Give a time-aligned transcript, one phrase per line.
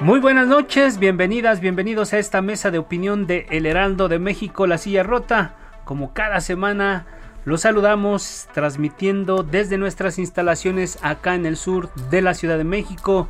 [0.00, 4.66] Muy buenas noches, bienvenidas, bienvenidos a esta mesa de opinión de El Heraldo de México,
[4.66, 5.54] La Silla Rota.
[5.86, 7.06] Como cada semana,
[7.46, 13.26] los saludamos transmitiendo desde nuestras instalaciones acá en el sur de la Ciudad de México.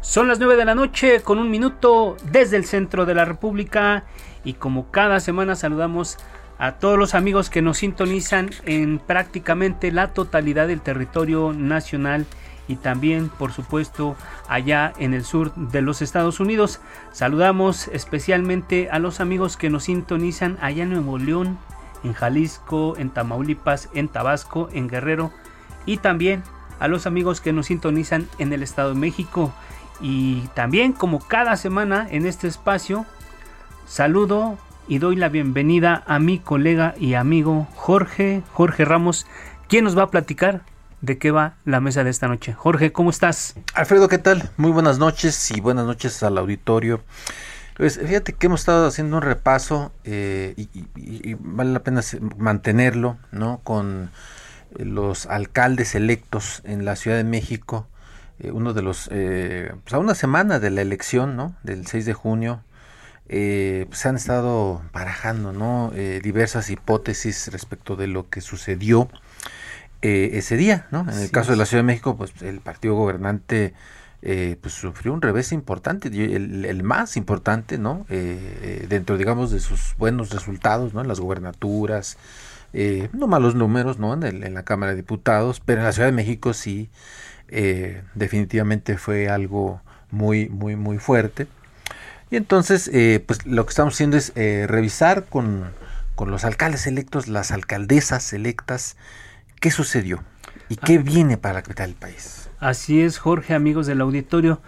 [0.00, 4.04] Son las 9 de la noche con un minuto desde el centro de la República
[4.42, 6.16] y como cada semana saludamos
[6.56, 12.24] a todos los amigos que nos sintonizan en prácticamente la totalidad del territorio nacional
[12.68, 14.16] y también por supuesto
[14.48, 16.80] allá en el sur de los Estados Unidos.
[17.12, 21.58] Saludamos especialmente a los amigos que nos sintonizan allá en Nuevo León,
[22.04, 25.32] en Jalisco, en Tamaulipas, en Tabasco, en Guerrero
[25.84, 26.42] y también
[26.78, 29.52] a los amigos que nos sintonizan en el Estado de México.
[30.00, 33.06] Y también como cada semana en este espacio
[33.86, 34.58] Saludo
[34.88, 39.26] y doy la bienvenida a mi colega y amigo Jorge, Jorge Ramos,
[39.68, 40.62] quien nos va a platicar
[41.06, 42.52] de qué va la mesa de esta noche.
[42.52, 43.54] Jorge, ¿cómo estás?
[43.74, 44.50] Alfredo, ¿qué tal?
[44.56, 47.00] Muy buenas noches y buenas noches al auditorio.
[47.76, 52.00] Pues fíjate que hemos estado haciendo un repaso eh, y, vale la pena
[52.36, 53.60] mantenerlo, ¿no?
[53.62, 54.10] Con
[54.78, 57.86] eh, los alcaldes electos en la Ciudad de México,
[58.40, 61.54] eh, uno de los, pues a una semana de la elección, ¿no?
[61.62, 62.62] Del 6 de junio,
[63.28, 65.90] eh, se han estado barajando ¿no?
[65.94, 69.08] Eh, diversas hipótesis respecto de lo que sucedió
[70.06, 70.86] eh, ese día.
[70.90, 71.06] ¿no?
[71.10, 73.74] En el caso de la Ciudad de México, pues el partido gobernante
[74.20, 78.06] pues, sufrió un revés importante, el, más importante, ¿no?
[78.08, 81.00] dentro, digamos, de sus buenos resultados, ¿no?
[81.00, 82.18] En las gubernaturas,
[83.12, 84.14] no malos números, ¿no?
[84.14, 86.88] En, en, la Cámara de Diputados, pero en la Ciudad de México sí,
[88.14, 89.80] definitivamente fue algo
[90.10, 91.46] muy, muy, muy fuerte.
[92.30, 95.72] Y entonces, eh, pues lo que estamos haciendo es eh, revisar con,
[96.26, 98.96] los alcaldes electos, las alcaldesas electas,
[99.66, 100.22] qué sucedió
[100.68, 101.02] y qué ah.
[101.02, 102.48] viene para la capital del país.
[102.60, 104.60] Así es, Jorge, amigos del auditorio.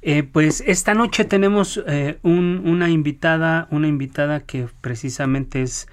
[0.00, 1.76] Eh, pues esta noche tenemos
[2.22, 5.88] una invitada, una invitada que precisamente es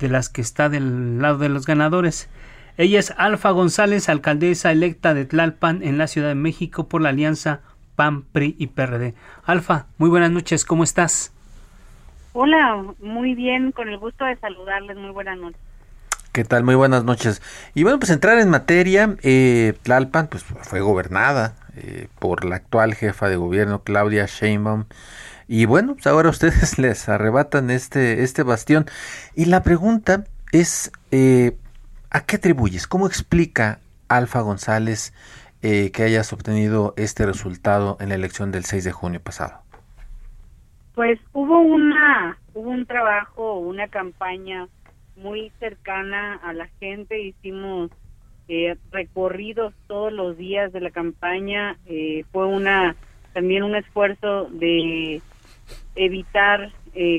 [0.00, 2.28] de las que está del lado de los ganadores.
[2.76, 7.10] Ella es Alfa González, alcaldesa electa de Tlalpan en la Ciudad de México por la
[7.10, 7.60] Alianza
[7.94, 9.14] PAN, PRI y PRD.
[9.44, 11.32] Alfa, muy buenas noches, ¿cómo estás?
[12.32, 15.67] Hola, muy bien, con el gusto de saludarles, muy buenas noches.
[16.32, 16.62] ¿Qué tal?
[16.62, 17.42] Muy buenas noches.
[17.74, 22.94] Y bueno, pues entrar en materia, eh, Tlalpan pues fue gobernada eh, por la actual
[22.94, 24.84] jefa de gobierno, Claudia Sheinbaum.
[25.48, 28.86] Y bueno, pues ahora ustedes les arrebatan este, este bastión.
[29.34, 31.56] Y la pregunta es, eh,
[32.10, 32.86] ¿a qué atribuyes?
[32.86, 35.14] ¿Cómo explica Alfa González
[35.62, 39.62] eh, que hayas obtenido este resultado en la elección del 6 de junio pasado?
[40.94, 44.66] Pues hubo una hubo un trabajo, una campaña
[45.18, 47.20] muy cercana a la gente.
[47.20, 47.90] Hicimos
[48.48, 51.76] eh, recorridos todos los días de la campaña.
[51.86, 52.96] Eh, fue una
[53.32, 55.20] también un esfuerzo de
[55.94, 56.72] evitar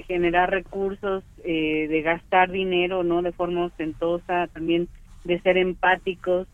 [0.08, 4.90] generar recursos, de gastar dinero, no de forma ostentosa, también
[5.24, 6.48] de ser empáticos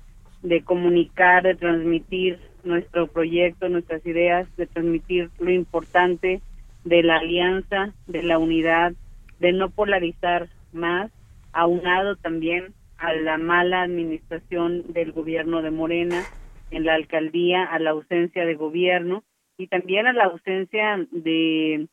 [0.46, 6.42] de comunicar, de transmitir nuestro proyecto, nuestras ideas, de transmitir lo importante
[6.84, 8.94] de la alianza, de la unidad,
[9.40, 11.12] de no polarizar más,
[11.56, 16.24] aunado también a la mala administración del gobierno de Morena
[16.70, 19.24] en la alcaldía, a la ausencia de gobierno
[19.58, 21.88] y también a la ausencia de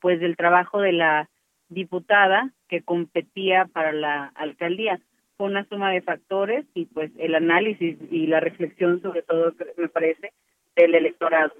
[0.00, 1.28] pues del trabajo de la
[1.68, 5.00] diputada que competía para la alcaldía
[5.36, 9.88] fue una suma de factores y pues el análisis y la reflexión sobre todo me
[9.88, 10.32] parece
[10.76, 11.52] del electorado.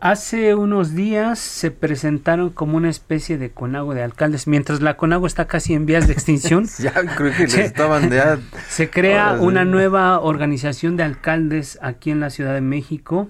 [0.00, 5.26] Hace unos días se presentaron como una especie de conago de alcaldes, mientras la conago
[5.26, 6.66] está casi en vías de extinción.
[6.78, 8.38] ya creo que se, estaban de
[8.68, 13.28] Se crea una nueva organización de alcaldes aquí en la Ciudad de México.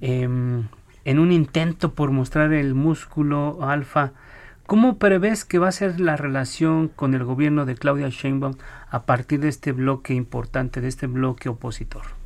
[0.00, 0.64] Em,
[1.04, 4.12] en un intento por mostrar el músculo alfa.
[4.66, 8.54] ¿Cómo prevés que va a ser la relación con el gobierno de Claudia Sheinbaum
[8.90, 12.23] a partir de este bloque importante, de este bloque opositor?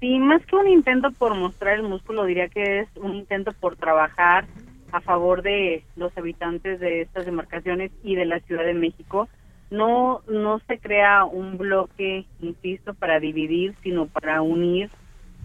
[0.00, 3.76] Sí, más que un intento por mostrar el músculo, diría que es un intento por
[3.76, 4.44] trabajar
[4.92, 9.28] a favor de los habitantes de estas demarcaciones y de la Ciudad de México.
[9.70, 14.90] No, no se crea un bloque, insisto, para dividir, sino para unir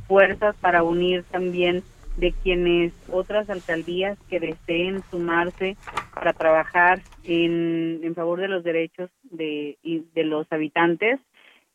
[0.08, 1.84] fuerzas, para unir también
[2.18, 5.78] de quienes otras alcaldías que deseen sumarse
[6.14, 11.20] para trabajar en, en favor de los derechos de, de los habitantes.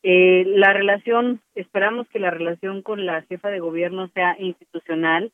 [0.03, 5.31] Eh, la relación, esperamos que la relación con la jefa de gobierno sea institucional.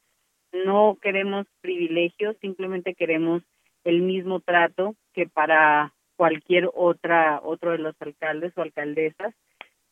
[0.65, 3.43] No queremos privilegios, simplemente queremos
[3.83, 9.33] el mismo trato que para cualquier otra otro de los alcaldes o alcaldesas.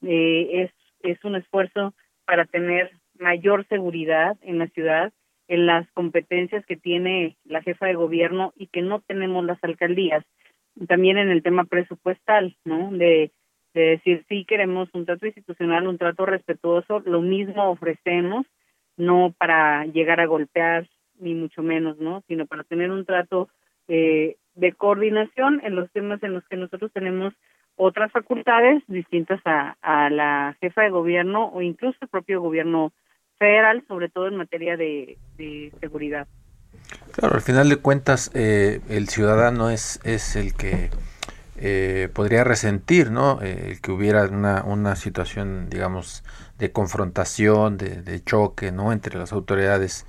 [0.02, 0.72] Eh, es,
[1.02, 1.94] es un esfuerzo
[2.26, 5.12] para tener mayor seguridad en la ciudad,
[5.48, 10.24] en las competencias que tiene la jefa de gobierno y que no tenemos las alcaldías.
[10.88, 12.92] También en el tema presupuestal, ¿no?
[12.92, 13.32] De,
[13.74, 18.46] de decir, sí queremos un trato institucional, un trato respetuoso, lo mismo ofrecemos,
[18.98, 20.88] no para llegar a golpear,
[21.20, 22.24] ni mucho menos, ¿no?
[22.28, 23.50] Sino para tener un trato
[23.88, 27.34] eh, de coordinación en los temas en los que nosotros tenemos
[27.78, 32.92] otras facultades distintas a, a la jefa de gobierno o incluso el propio gobierno
[33.42, 35.18] federal, sobre todo en materia de,
[35.80, 36.28] seguridad.
[37.12, 40.92] Claro, al final de cuentas, eh, el ciudadano es, es el que
[41.62, 43.40] eh, podría resentir, ¿no?
[43.42, 46.24] Eh, que hubiera una, situación, digamos,
[46.58, 48.92] de confrontación, de, choque, ¿no?
[48.92, 50.06] Entre las autoridades,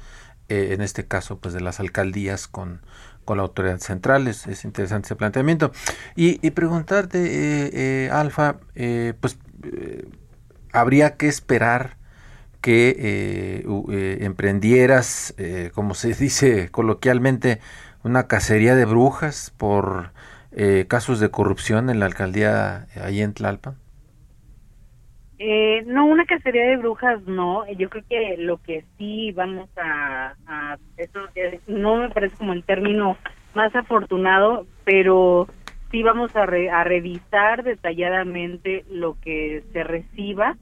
[0.48, 2.82] en este caso, pues de las alcaldías con,
[3.24, 4.28] con la autoridad central.
[4.28, 5.72] Es, es interesante ese planteamiento.
[6.16, 8.56] Y, y preguntarte, Alfa,
[9.20, 9.38] pues
[10.72, 11.96] habría que esperar
[12.62, 17.60] que eh, eh, emprendieras, eh, como se dice coloquialmente,
[18.04, 20.12] una cacería de brujas por
[20.88, 23.76] casos de corrupción en la alcaldía ahí en Tlalpan?
[25.86, 27.66] no, una cacería de brujas no.
[27.72, 30.34] Yo creo que lo que sí vamos a...
[30.96, 31.20] eso
[31.66, 33.16] no me parece como el término
[33.54, 35.48] más afortunado, pero
[35.90, 40.56] sí vamos a, a revisar detalladamente lo que se reciba.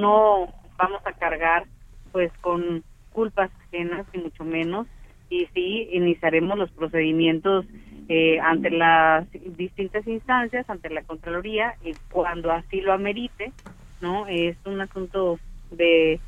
[0.00, 1.64] No vamos a cargar
[2.12, 2.82] pues con
[3.12, 4.86] culpas ajenas y mucho menos
[5.28, 7.64] y sí iniciaremos los procedimientos
[8.12, 9.24] eh, ante las
[9.56, 13.52] distintas instancias, ante la Contraloría, y cuando así lo amerite,
[14.00, 14.26] ¿no?
[14.26, 15.38] Es un asunto
[15.70, 16.18] de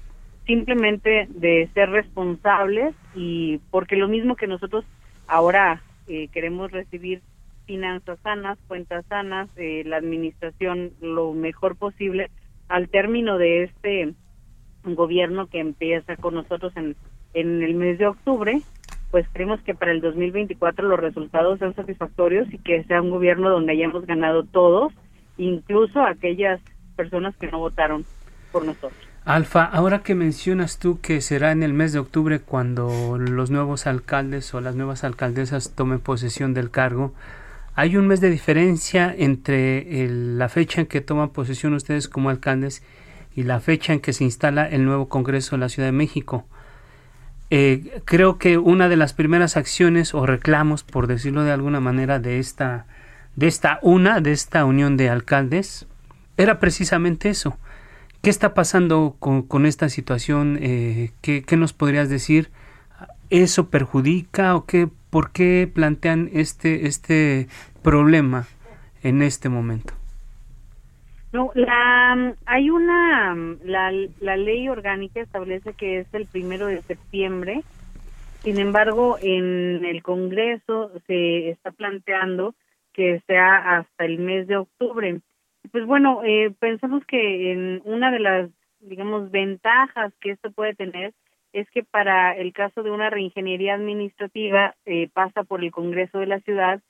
[0.46, 4.84] simplemente de ser responsables y porque lo mismo que nosotros
[5.26, 7.20] ahora eh, queremos recibir
[7.66, 12.30] finanzas sanas, cuentas sanas, eh, la administración lo mejor posible,
[12.68, 14.14] al término de este
[14.84, 16.94] gobierno que empieza con nosotros en,
[17.34, 18.62] en el mes de octubre,
[19.12, 23.50] pues creemos que para el 2024 los resultados sean satisfactorios y que sea un gobierno
[23.50, 24.92] donde hayamos ganado todos,
[25.36, 26.60] incluso aquellas
[26.96, 28.06] personas que no votaron
[28.50, 28.98] por nosotros.
[29.26, 33.86] Alfa, ahora que mencionas tú que será en el mes de octubre cuando los nuevos
[33.86, 37.12] alcaldes o las nuevas alcaldesas tomen posesión del cargo,
[37.74, 42.82] hay un mes de diferencia entre la fecha en que toman posesión ustedes como alcaldes
[43.36, 46.46] y la fecha en que se instala el nuevo Congreso de la Ciudad de México.
[47.54, 52.18] Eh, creo que una de las primeras acciones o reclamos, por decirlo de alguna manera,
[52.18, 52.86] de esta,
[53.36, 55.86] de esta una, de esta unión de alcaldes,
[56.38, 57.58] era precisamente eso.
[58.22, 60.58] ¿Qué está pasando con, esta situación?
[60.62, 62.48] Eh, ¿qué, ¿qué, nos podrías decir?
[63.28, 64.88] ¿Eso perjudica o qué?
[65.10, 67.48] ¿Por qué plantean este, este
[67.82, 68.46] problema
[69.02, 69.92] en este momento?
[71.32, 73.34] No, la, hay una,
[73.64, 77.62] la, la ley orgánica establece que es el primero de septiembre,
[78.42, 82.56] sin embargo, en el Congreso se está planteando
[82.92, 85.20] que sea hasta el mes de octubre.
[85.70, 91.14] Pues bueno, eh, pensamos que en una de las, digamos, ventajas que esto puede tener
[91.52, 96.26] es que para el caso de una reingeniería administrativa eh, pasa por el Congreso de
[96.26, 96.80] la ciudad,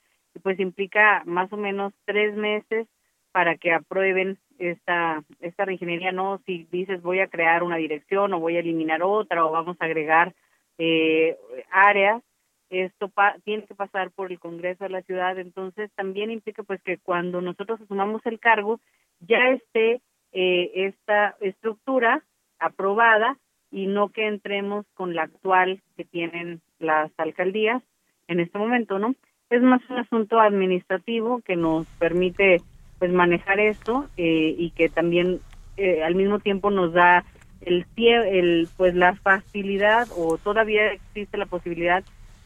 [0.41, 2.87] pues implica más o menos tres meses
[3.33, 8.39] para que aprueben esta esta reingeniería no si dices voy a crear una dirección o
[8.39, 10.33] voy a eliminar otra o vamos a agregar
[10.77, 11.35] eh,
[11.69, 12.23] áreas
[12.69, 13.11] esto
[13.43, 15.37] tiene que pasar por el Congreso de la ciudad.
[15.37, 18.79] Entonces también implica pues que cuando nosotros asumamos el cargo
[19.19, 22.23] ya esté eh, esta estructura
[22.57, 23.37] aprobada
[23.71, 27.83] y no que entremos con la actual que tienen las alcaldías
[28.27, 29.15] en este momento no
[29.49, 32.61] es más un asunto administrativo que nos permite
[33.03, 35.41] pues manejar esto eh, y que también
[35.75, 37.25] eh, al mismo tiempo nos da
[37.59, 42.01] el, el pues la facilidad o todavía existe la posibilidad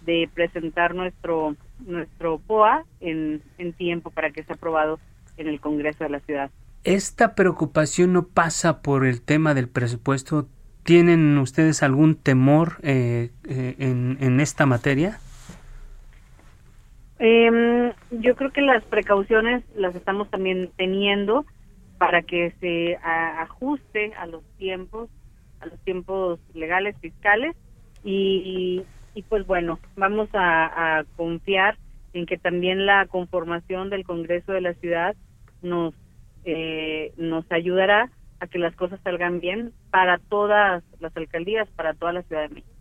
[0.07, 4.99] de presentar nuestro nuestro POA en, en tiempo para que sea aprobado
[5.37, 6.49] en el Congreso de la ciudad.
[6.83, 10.47] ¿Esta preocupación no pasa por el tema del presupuesto?
[10.81, 15.19] ¿Tienen ustedes algún temor eh, eh, en, en, esta materia?
[17.19, 21.45] Eh, yo creo que las precauciones las estamos también teniendo
[21.97, 25.09] para que se ajuste a los tiempos,
[25.59, 27.55] a los tiempos legales, fiscales,
[28.03, 31.77] y, y, pues bueno, vamos a, a, confiar
[32.13, 35.15] en que también la conformación del Congreso de la Ciudad
[35.61, 35.93] nos,
[36.45, 42.13] eh, nos ayudará a que las cosas salgan bien para todas las alcaldías, para toda
[42.13, 42.76] la Ciudad de México.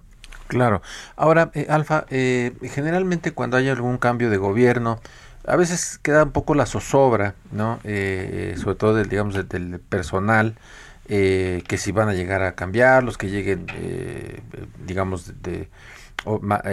[0.49, 0.83] Claro.
[1.17, 5.01] Ahora, eh, Alfa, eh, generalmente cuando hay algún cambio de gobierno,
[5.47, 7.79] a veces queda un poco la zozobra, ¿no?
[7.85, 10.57] Eh, sobre todo del, digamos, del, personal,
[11.09, 14.41] eh, que si van a llegar a cambiar, los que lleguen, eh,
[14.85, 15.69] digamos, de,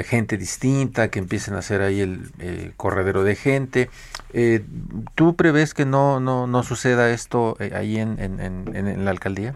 [0.05, 3.89] gente distinta, que empiecen a hacer ahí el corredero de gente.
[5.13, 9.53] ¿Tú prevés que no, no, no suceda esto ahí en, en, en la alcaldía?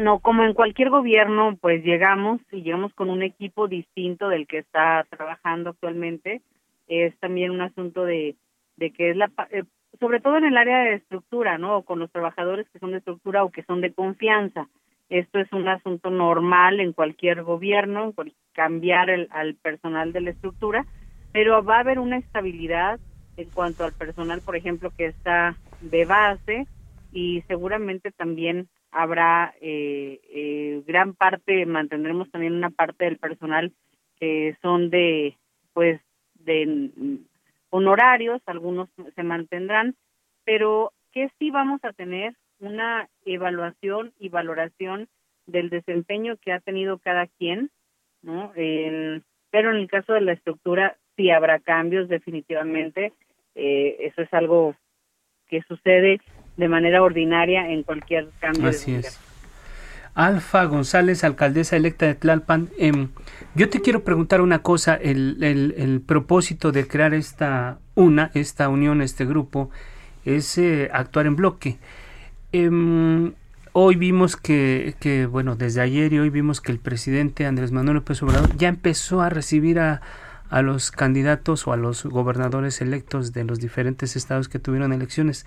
[0.00, 4.58] No, como en cualquier gobierno, pues llegamos y llegamos con un equipo distinto del que
[4.58, 6.42] está trabajando actualmente
[6.90, 8.36] es también un asunto de,
[8.76, 9.62] de que es la, eh,
[10.00, 11.82] sobre todo en el área de estructura, ¿no?
[11.82, 14.68] con los trabajadores que son de estructura o que son de confianza.
[15.08, 18.12] Esto es un asunto normal en cualquier gobierno,
[18.52, 20.84] cambiar el, al personal de la estructura,
[21.32, 22.98] pero va a haber una estabilidad
[23.36, 26.66] en cuanto al personal, por ejemplo, que está de base
[27.12, 33.72] y seguramente también habrá eh, eh, gran parte, mantendremos también una parte del personal
[34.18, 35.36] que son de,
[35.72, 36.00] pues,
[36.34, 37.18] de
[37.70, 39.94] honorarios, algunos se mantendrán,
[40.44, 45.08] pero que sí vamos a tener una evaluación y valoración
[45.46, 47.70] del desempeño que ha tenido cada quien,
[48.22, 48.52] ¿no?
[48.54, 49.20] Eh,
[49.50, 53.12] pero en el caso de la estructura sí habrá cambios definitivamente,
[53.54, 54.74] eh, eso es algo
[55.48, 56.20] que sucede
[56.60, 58.68] de manera ordinaria en cualquier cambio.
[58.68, 59.18] Así de es.
[60.14, 62.68] Alfa González, alcaldesa electa de Tlalpan.
[62.78, 63.08] Eh,
[63.54, 68.68] yo te quiero preguntar una cosa, el, el, el, propósito de crear esta una, esta
[68.68, 69.70] unión, este grupo,
[70.24, 71.78] es eh, actuar en bloque.
[72.52, 73.32] Eh,
[73.72, 77.96] hoy vimos que, que, bueno, desde ayer y hoy vimos que el presidente Andrés Manuel
[77.96, 80.02] López Obrador ya empezó a recibir a,
[80.50, 85.46] a los candidatos o a los gobernadores electos de los diferentes estados que tuvieron elecciones.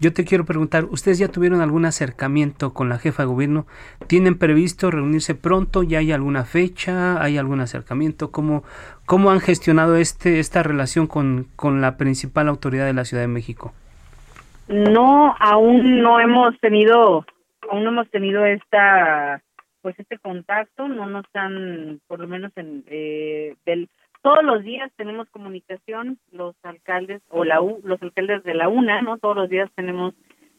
[0.00, 3.66] Yo te quiero preguntar, ¿ustedes ya tuvieron algún acercamiento con la jefa de gobierno?
[4.08, 5.84] ¿Tienen previsto reunirse pronto?
[5.84, 7.22] ¿Ya hay alguna fecha?
[7.22, 8.32] ¿Hay algún acercamiento?
[8.32, 8.64] ¿Cómo,
[9.06, 13.28] cómo han gestionado este, esta relación con, con la principal autoridad de la Ciudad de
[13.28, 13.72] México?
[14.68, 17.24] No, aún no hemos tenido,
[17.70, 19.42] aún no hemos tenido esta,
[19.82, 23.88] pues este contacto, no nos han, por lo menos en, eh, del,
[24.22, 29.02] todos los días tenemos comunicación los alcaldes o la U, los alcaldes de la UNA,
[29.02, 29.18] ¿no?
[29.18, 30.14] Todos los días tenemos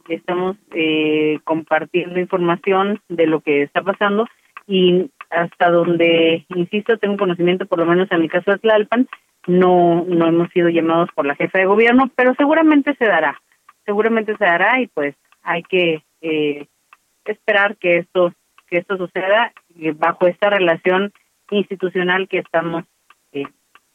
[0.10, 4.28] estamos eh, compartiendo información de lo que está pasando
[4.68, 9.08] y hasta donde insisto tengo conocimiento por lo menos en el caso de Tlalpan
[9.48, 13.42] no no hemos sido llamados por la jefa de gobierno pero seguramente se dará
[13.86, 16.68] seguramente se dará y pues hay que eh,
[17.24, 18.34] esperar que esto
[18.68, 19.54] que esto suceda
[19.96, 21.14] bajo esta relación
[21.50, 22.93] institucional que estamos eh,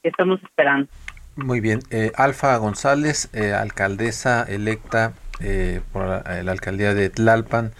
[0.03, 0.89] estamos esperando.
[1.39, 1.81] Muy bien.
[1.91, 7.71] Eh, Alfa González, eh, alcaldesa electa eh, por la, la, alcaldía de Tlalpan,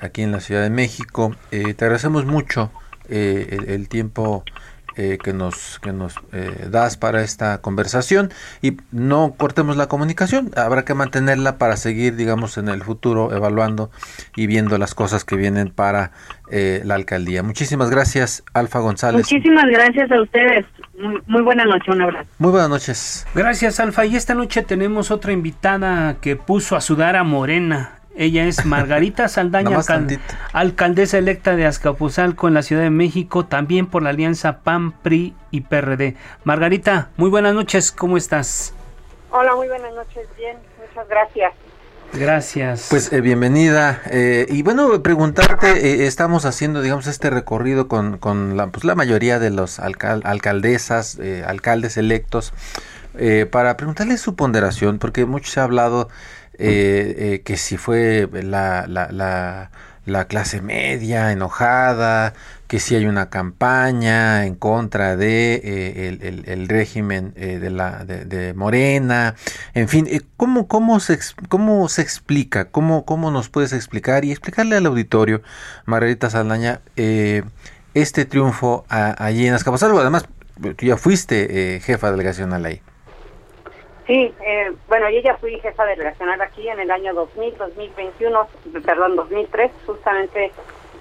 [0.00, 1.36] aquí en la Ciudad de México.
[1.50, 2.72] te agradecemos mucho
[3.08, 4.44] el, el, tiempo
[4.96, 6.16] que nos, que nos
[6.70, 8.30] das para esta conversación
[8.62, 10.50] y no cortemos la comunicación.
[10.56, 13.90] Habrá que mantenerla para seguir, digamos, en el futuro evaluando
[14.34, 16.10] y viendo las cosas que vienen para
[16.50, 17.44] la alcaldía.
[17.44, 19.30] Muchísimas gracias, Alfa González.
[19.30, 20.66] Muchísimas gracias a ustedes.
[21.04, 22.28] Muy, muy buena noche, un abrazo.
[22.38, 23.26] Muy buenas noches.
[23.34, 24.06] Gracias, Alfa.
[24.06, 27.98] Y esta noche tenemos otra invitada que puso a sudar a Morena.
[28.16, 30.18] Ella es Margarita Saldaña, alcal
[30.52, 35.34] alcaldesa electa de Azcapotzalco en la Ciudad de México, también por la alianza PAN, PRI
[35.50, 36.16] y PRD.
[36.44, 38.74] Margarita, muy buenas noches, ¿cómo estás?
[39.30, 41.52] Hola, muy buenas noches, bien, muchas gracias.
[42.18, 42.86] Gracias.
[42.90, 44.00] Pues eh, bienvenida.
[44.06, 48.94] Eh, y bueno, preguntarte, eh, estamos haciendo, digamos, este recorrido con, con la, pues, la
[48.94, 52.52] mayoría de los alcal alcaldesas, eh, alcaldes electos,
[53.52, 56.08] para preguntarles su ponderación, porque mucho se ha hablado
[56.58, 59.70] que si fue la, la, la
[60.06, 62.34] la clase media enojada,
[62.68, 68.54] que si hay una campaña en contra de eh, el, régimen eh, de la de,
[68.54, 69.34] Morena,
[69.74, 71.18] en fin, eh, ¿cómo, cómo, se,
[71.48, 72.66] cómo se explica?
[72.66, 75.42] ¿Cómo, ¿Cómo nos puedes explicar y explicarle al auditorio,
[75.86, 76.80] Margarita Saldaña,
[77.94, 80.00] este triunfo allí en Azcapotzalco?
[80.00, 80.26] Además,
[80.60, 82.80] tú ya fuiste jefa delegacional ahí.
[84.06, 88.48] Sí, eh, bueno, yo ya fui jefa delegacional aquí en el año 2000, 2021,
[88.84, 90.52] perdón, 2003, justamente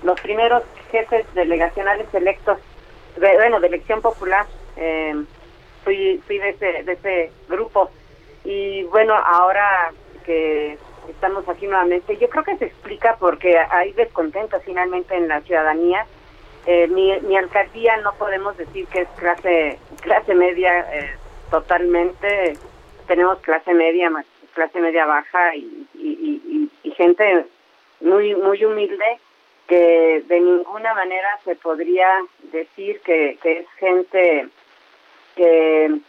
[0.04, 2.60] los primeros jefes delegacionales electos,
[3.18, 4.46] bueno, de elección popular,
[4.78, 5.16] eh,
[5.84, 7.92] fui, fui de, ese, de ese grupo.
[8.46, 9.92] Y bueno, ahora
[10.26, 10.78] que
[11.10, 16.06] estamos aquí nuevamente, yo creo que se explica porque hay descontento finalmente en la ciudadanía.
[16.66, 21.12] Eh, mi, mi alcaldía no podemos decir que es clase, clase media eh,
[21.52, 22.58] totalmente
[23.08, 24.12] tenemos clase media,
[24.54, 27.46] clase media baja y, y, gente
[28.02, 29.18] muy muy humilde
[29.68, 32.08] que de ninguna manera se podría
[32.52, 34.48] decir que, que es gente
[35.36, 36.00] que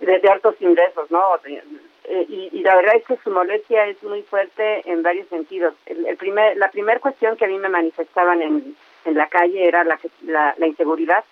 [0.00, 1.20] de, altos ingresos, ¿no?
[1.44, 5.74] Eh, y, y, la verdad es que su molestia es muy fuerte en varios sentidos.
[5.86, 9.84] El, primer, la primera cuestión que a mí me manifestaban en, en la calle era
[9.84, 11.24] la, la, la inseguridad.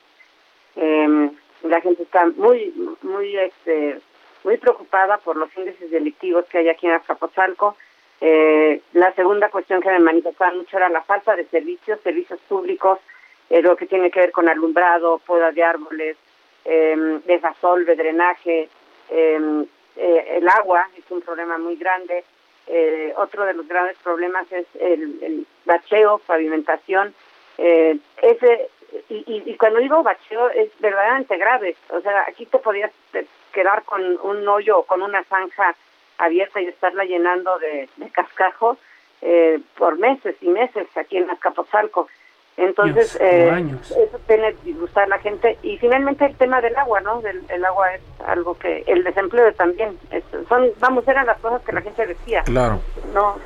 [0.76, 1.30] Eh,
[1.62, 4.00] la gente está muy, muy este,
[4.44, 7.76] muy preocupada por los índices delictivos que hay aquí en Azcapotzalco.
[8.20, 12.98] Eh, la segunda cuestión que me manifestaba mucho era la falta de servicios, servicios públicos,
[13.50, 16.16] eh, lo que tiene que ver con alumbrado, poda de árboles,
[16.64, 18.68] eh, desasolve, drenaje,
[19.10, 22.24] em, el agua es un problema muy grande.
[22.66, 27.14] Eh, otro de los grandes problemas es el, el bacheo, pavimentación.
[27.58, 28.70] Eh, ese
[29.08, 31.76] y, y, cuando digo bacheo es verdaderamente grave.
[31.90, 32.92] O sea, aquí te podías
[33.52, 35.74] quedar con un hoyo o con una zanja
[36.18, 38.76] abierta y estarla llenando de, cascajo
[39.20, 42.08] eh, por meses y meses aquí en Azcapotzalco.
[42.56, 45.58] Entonces, eh, eso tiene que gustar a la gente.
[45.62, 47.22] Y finalmente el tema del agua, ¿no?
[47.22, 49.98] Del, el agua es algo que, el desempleo también,
[50.48, 52.42] son, vamos, eran las cosas que la gente decía.
[52.42, 52.80] Claro.
[53.14, 53.36] No,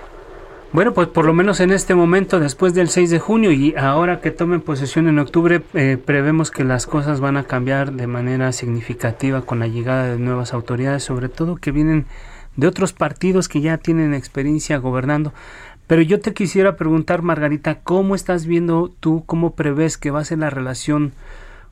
[0.73, 4.21] bueno, pues por lo menos en este momento, después del 6 de junio y ahora
[4.21, 8.53] que tomen posesión en octubre, eh, prevemos que las cosas van a cambiar de manera
[8.53, 12.07] significativa con la llegada de nuevas autoridades, sobre todo que vienen
[12.57, 15.33] de otros partidos que ya tienen experiencia gobernando.
[15.87, 20.25] Pero yo te quisiera preguntar, Margarita, ¿cómo estás viendo tú, cómo prevés que va a
[20.25, 21.13] ser la relación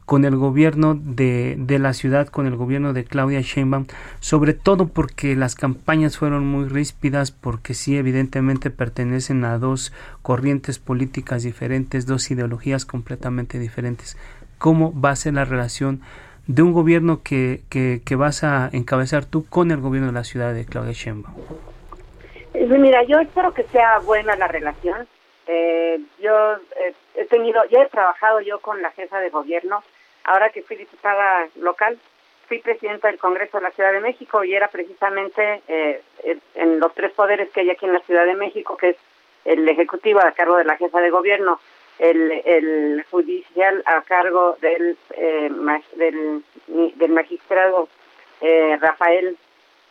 [0.06, 3.86] con el gobierno de, de, la ciudad, con el gobierno de Claudia Sheinbaum,
[4.20, 10.78] sobre todo porque las campañas fueron muy ríspidas, porque sí, evidentemente pertenecen a dos corrientes
[10.78, 14.18] políticas diferentes, dos ideologías completamente diferentes.
[14.58, 16.02] ¿Cómo va a ser la relación
[16.46, 20.24] de un gobierno que, que, que vas a encabezar tú con el gobierno de la
[20.24, 21.34] ciudad de Claudia Sheinbaum?
[22.52, 25.08] Eh, mira, yo espero que sea buena la relación.
[25.46, 26.56] Eh, yo
[27.14, 29.82] he tenido, ya he trabajado yo con la jefa de gobierno
[30.24, 31.98] ahora que fui diputada local,
[32.48, 36.02] fui presidenta del Congreso de la Ciudad de México y era precisamente eh,
[36.54, 38.96] en los tres poderes que hay aquí en la Ciudad de México, que es
[39.44, 41.60] el ejecutivo a cargo de la jefa de gobierno,
[41.98, 45.50] el, judicial a cargo del, eh,
[45.96, 47.88] del, del magistrado
[48.40, 49.36] eh, Rafael,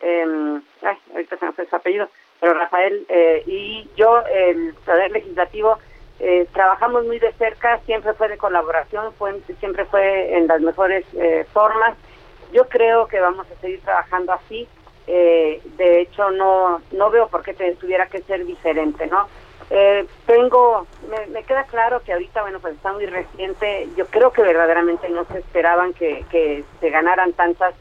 [0.00, 2.08] eh, ay, ahorita se me su apellido,
[2.40, 5.78] pero Rafael, eh, y yo, el poder legislativo,
[6.20, 11.04] eh, trabajamos muy de cerca, siempre fue de colaboración, fue, siempre fue en las mejores
[11.14, 11.94] eh, formas.
[12.52, 14.68] Yo creo que vamos a seguir trabajando así.
[15.06, 19.26] Eh, de hecho, no no veo por qué tuviera que ser diferente, ¿no?
[19.70, 23.88] Eh, tengo, me, queda claro que ahorita, bueno, pues está muy reciente.
[23.96, 27.74] Yo creo que verdaderamente no se esperaban que, que se ganaran tantas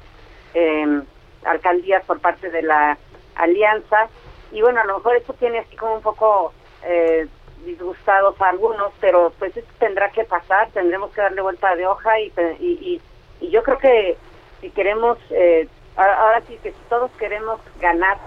[0.54, 1.04] em,
[1.46, 2.98] alcaldías por parte de la
[3.36, 4.08] alianza.
[4.52, 7.28] Y bueno, a lo mejor esto tiene así como un poco eh,
[7.65, 12.19] disgustados a algunos, pero pues esto tendrá que pasar, tendremos que darle vuelta de hoja
[12.19, 13.02] y, y,
[13.39, 14.17] y, yo creo que
[14.62, 18.17] si queremos, eh, ahora sí que si todos queremos ganar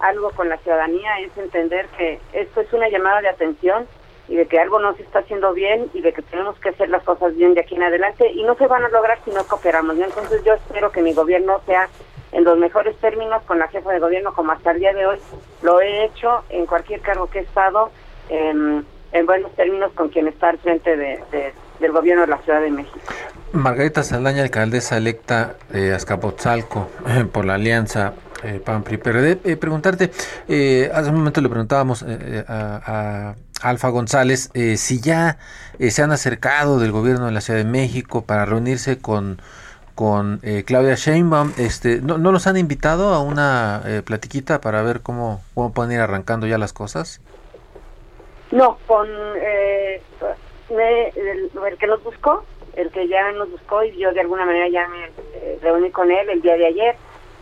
[0.00, 3.86] algo con la ciudadanía es entender que esto es una llamada de atención
[4.28, 6.88] y de que algo no se está haciendo bien y de que tenemos que hacer
[6.90, 9.44] las cosas bien de aquí en adelante y no se van a lograr si no
[9.46, 9.96] cooperamos.
[9.98, 11.88] Entonces yo espero que mi gobierno sea
[12.32, 15.18] en los mejores términos con la jefa de gobierno como hasta el día de hoy
[15.62, 17.90] lo he hecho en cualquier cargo que he estado
[18.28, 18.84] en,
[19.24, 21.18] buenos términos con quien está al frente de,
[21.80, 22.98] del gobierno de la Ciudad de México.
[23.52, 26.88] Margarita Saldaña, alcaldesa electa de Azcapotzalco
[27.32, 29.38] por la alianza eh, PAN-PRI-PRD.
[29.44, 30.10] Eh, preguntarte,
[30.48, 35.38] eh, hace un momento le preguntábamos eh, a, a, Alfa González si ya
[35.80, 39.40] se han acercado del gobierno de la Ciudad de México para reunirse con
[39.94, 45.40] con Claudia Sheinbaum, este, ¿no, ¿no los han invitado a una platiquita para ver cómo,
[45.54, 47.22] cómo pueden ir arrancando ya las cosas?
[48.52, 50.00] No, con eh,
[50.70, 54.86] el, que nos buscó, el que ya nos buscó y yo de alguna manera ya
[54.88, 56.96] me eh, reuní con él el día de ayer,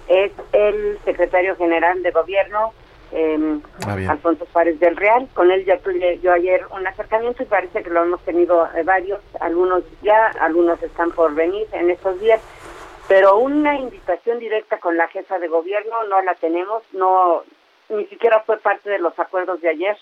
[0.08, 2.72] es el secretario general de gobierno,
[3.12, 3.60] eh,
[4.08, 5.28] Alfonso Suárez del Real.
[5.34, 8.82] Con él ya tuve yo ayer un acercamiento y parece que lo hemos tenido eh,
[8.82, 12.40] varios, algunos ya, algunos están por venir en estos días.
[13.08, 17.42] Pero una invitación directa con la jefa de gobierno no la tenemos, no
[17.90, 19.96] ni siquiera fue parte de los acuerdos de ayer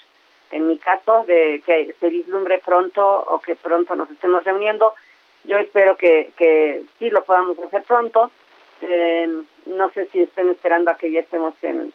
[0.53, 4.95] en mi caso, de que se vislumbre pronto o que pronto nos estemos reuniendo.
[5.45, 8.31] Yo espero que, que sí lo podamos hacer pronto.
[8.83, 9.29] Eh,
[9.67, 11.93] no sé si estén esperando a que ya estemos en,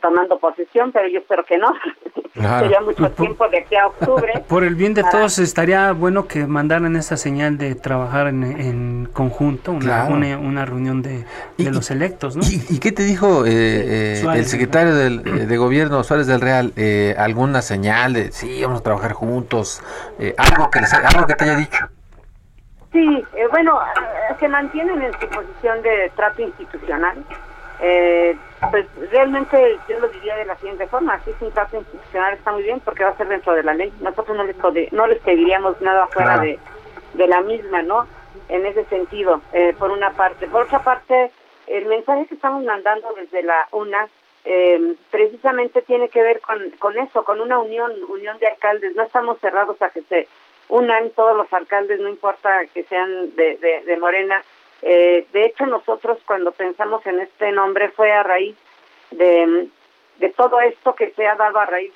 [0.00, 1.74] tomando posesión, pero yo espero que no.
[2.36, 4.44] Sería mucho tiempo de aquí a octubre.
[4.48, 9.72] Por el bien de todos, estaría bueno que mandaran esa señal de trabajar en, conjunto,
[9.72, 11.24] una, una, reunión de,
[11.58, 12.36] los electos.
[12.36, 12.42] ¿no?
[12.44, 13.50] ¿Y, qué te dijo eh,
[14.20, 16.72] eh, el secretario del, eh, de gobierno, Suárez del Real?
[17.16, 19.82] ¿Alguna señal de sí, vamos a trabajar juntos?
[20.36, 21.88] ¿algo, que ¿Algo que te haya dicho?
[22.92, 23.78] Sí, bueno,
[24.38, 27.24] se mantienen en su posición de trato institucional.
[27.80, 28.36] Eh,
[28.70, 32.52] pues realmente yo lo diría de la siguiente forma, si es un trato institucional está
[32.52, 33.92] muy bien porque va a ser dentro de la ley.
[34.00, 34.56] Nosotros no les,
[34.92, 36.58] no les pediríamos nada fuera de,
[37.14, 38.06] de la misma, ¿no?
[38.48, 40.46] En ese sentido, eh, por una parte.
[40.46, 41.30] Por otra parte,
[41.66, 44.08] el mensaje que estamos mandando desde la UNA
[44.44, 48.94] eh, precisamente tiene que ver con, con eso, con una unión, unión de alcaldes.
[48.94, 50.28] No estamos cerrados a que se
[50.68, 54.42] unan todos los alcaldes, no importa que sean de, de, de Morena,
[54.82, 58.56] eh, de hecho, nosotros cuando pensamos en este nombre fue a raíz
[59.10, 59.68] de,
[60.18, 61.92] de todo esto que se ha dado a raíz,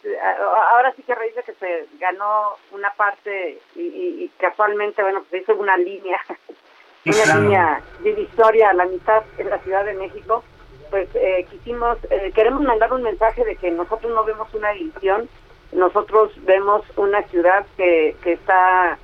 [0.72, 5.24] ahora sí que a raíz de que se ganó una parte y, y, casualmente, bueno,
[5.28, 6.20] pues hizo una línea,
[7.06, 10.44] una línea divisoria a la mitad en la Ciudad de México,
[10.90, 15.28] pues eh, quisimos, eh, queremos mandar un mensaje de que nosotros no vemos una división,
[15.72, 18.98] nosotros vemos una ciudad que, que está,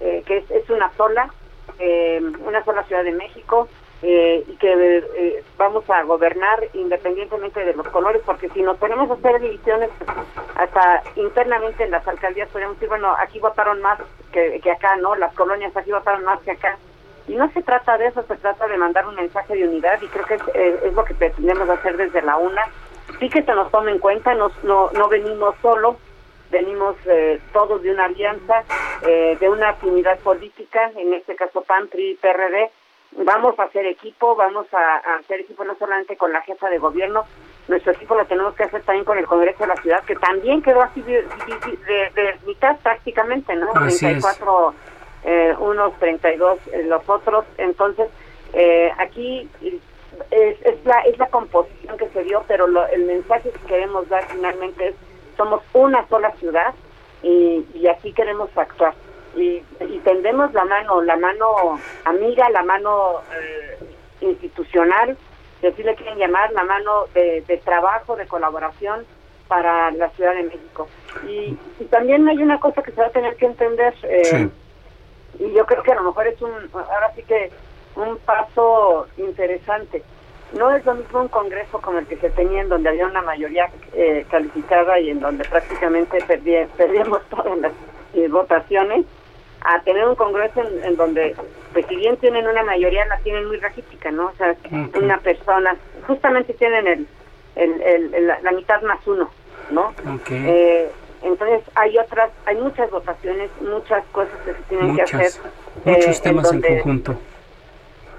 [0.00, 1.32] eh, que es, es una sola,
[2.44, 3.68] una sola Ciudad de México
[4.04, 9.08] eh, y que eh, vamos a gobernar independientemente de los colores, porque si nos ponemos
[9.08, 9.90] a hacer divisiones,
[10.56, 14.00] hasta internamente en las alcaldías podemos decir, bueno, aquí votaron más
[14.32, 15.14] que, acá, ¿no?
[15.14, 16.76] Las colonias aquí votaron más que acá.
[17.28, 20.08] Y no se trata de eso, se trata de mandar un mensaje de unidad y
[20.08, 20.42] creo que es,
[20.82, 22.62] es lo que pretendemos hacer desde la UNA.
[23.20, 25.94] Sí que se nos tome en cuenta, nos, no, no venimos solos,
[26.52, 28.62] venimos eh, todos de una alianza,
[29.04, 32.70] eh, de una afinidad política, en este caso PAN, PRI, PRD.
[33.24, 37.24] Vamos a hacer equipo, vamos a, hacer equipo no solamente con la jefa de gobierno,
[37.68, 40.62] nuestro equipo lo tenemos que hacer también con el Congreso de la Ciudad, que también
[40.62, 41.24] quedó así de,
[42.46, 43.72] mitad prácticamente, ¿no?
[43.72, 44.74] 34
[45.24, 47.44] eh, unos, 32 eh, los otros.
[47.58, 48.08] Entonces,
[48.98, 49.48] aquí
[50.30, 54.24] es, es, la, es la composición que se dio, pero el mensaje que queremos dar
[54.24, 54.94] finalmente es
[55.42, 56.74] somos una sola ciudad
[57.22, 58.94] y, y así queremos actuar.
[59.34, 63.78] Y, y, tendemos la mano, la mano amiga, la mano eh,
[64.20, 65.16] institucional,
[65.60, 69.06] si así le quieren llamar, la mano de, trabajo, de colaboración
[69.48, 70.86] para la Ciudad de México.
[71.26, 74.48] Y, también hay una cosa que se va a tener que entender, eh,
[75.38, 77.50] y yo creo que a lo mejor es un, ahora sí que
[77.96, 80.02] un paso interesante
[80.54, 83.22] no es lo mismo un congreso como el que se tenía en donde había una
[83.22, 87.72] mayoría eh, calificada y en donde prácticamente perdíamos todas las
[88.14, 89.06] eh, votaciones,
[89.64, 91.36] a tener un congreso en, donde,
[91.72, 94.26] pues si bien tienen una mayoría, la tienen muy raquítica, ¿no?
[94.26, 94.56] O sea,
[95.00, 97.06] una persona, justamente tienen el,
[97.54, 99.30] el, la, mitad más uno,
[99.70, 99.94] ¿no?
[100.30, 100.90] Eh,
[101.22, 105.30] entonces hay otras, hay muchas votaciones, muchas cosas que se tienen que hacer.
[105.84, 107.16] Muchos temas en conjunto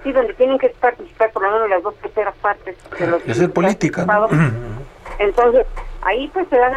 [0.03, 3.49] sí, donde tienen que participar por lo menos las dos terceras partes de los es
[3.49, 4.05] política
[5.19, 5.65] entonces
[6.01, 6.73] ahí pues se dan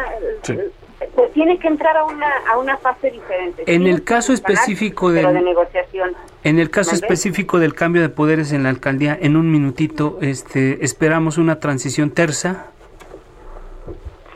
[1.15, 3.63] se tiene que entrar a una a una fase diferente.
[3.67, 6.15] En el caso específico de negociación.
[6.43, 10.83] en el caso específico del cambio de poderes en la alcaldía en un minutito este
[10.83, 12.67] esperamos una transición tersa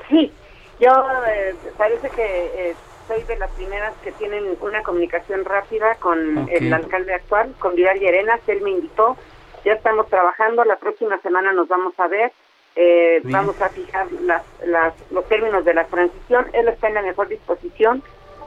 [0.10, 0.32] sí
[0.80, 0.92] yo
[1.30, 2.76] eh, parece que eh,
[3.08, 8.00] soy de las primeras que tienen una comunicación rápida con el alcalde actual, con Vidal
[8.00, 8.42] Llerenas.
[8.48, 9.18] Él me invitó.
[9.64, 10.64] Ya estamos trabajando.
[10.64, 12.32] La próxima semana nos vamos a ver.
[12.76, 16.48] Eh, vamos a fijar las, las, los términos de la transición.
[16.54, 18.02] Él está en la mejor disposición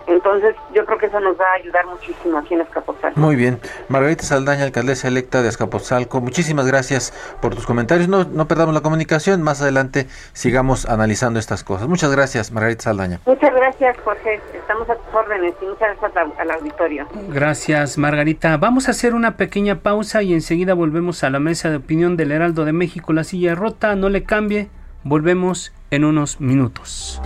[0.06, 3.18] entonces, yo creo que eso nos va a ayudar muchísimo aquí en Escapotzalco.
[3.18, 3.58] Muy bien.
[3.88, 8.08] Margarita Saldaña, alcaldesa electa de Escapotzalco, muchísimas gracias por tus comentarios.
[8.08, 11.88] No, no perdamos la comunicación, más adelante sigamos analizando estas cosas.
[11.88, 13.20] Muchas gracias, Margarita Saldaña.
[13.26, 14.40] Muchas gracias, Jorge.
[14.54, 17.06] Estamos a tus órdenes y muchas gracias al auditorio.
[17.28, 18.56] Gracias, Margarita.
[18.56, 22.32] Vamos a hacer una pequeña pausa y enseguida volvemos a la mesa de opinión del
[22.32, 23.94] Heraldo de México, la silla rota.
[23.96, 24.68] No le cambie,
[25.02, 27.20] volvemos en unos minutos.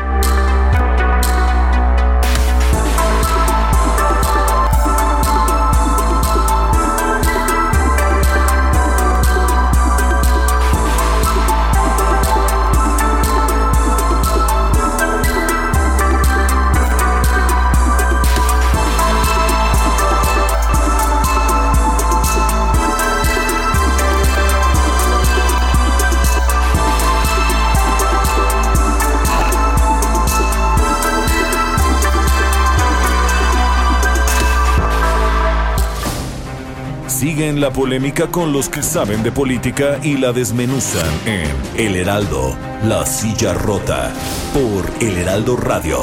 [37.18, 42.56] Siguen la polémica con los que saben de política y la desmenuzan en El Heraldo,
[42.84, 44.12] La Silla Rota,
[44.54, 45.98] por El Heraldo Radio.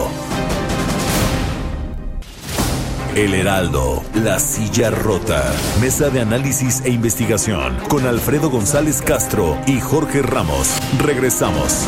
[3.16, 5.42] El Heraldo, La Silla Rota,
[5.80, 10.68] Mesa de Análisis e Investigación, con Alfredo González Castro y Jorge Ramos.
[11.00, 11.88] Regresamos.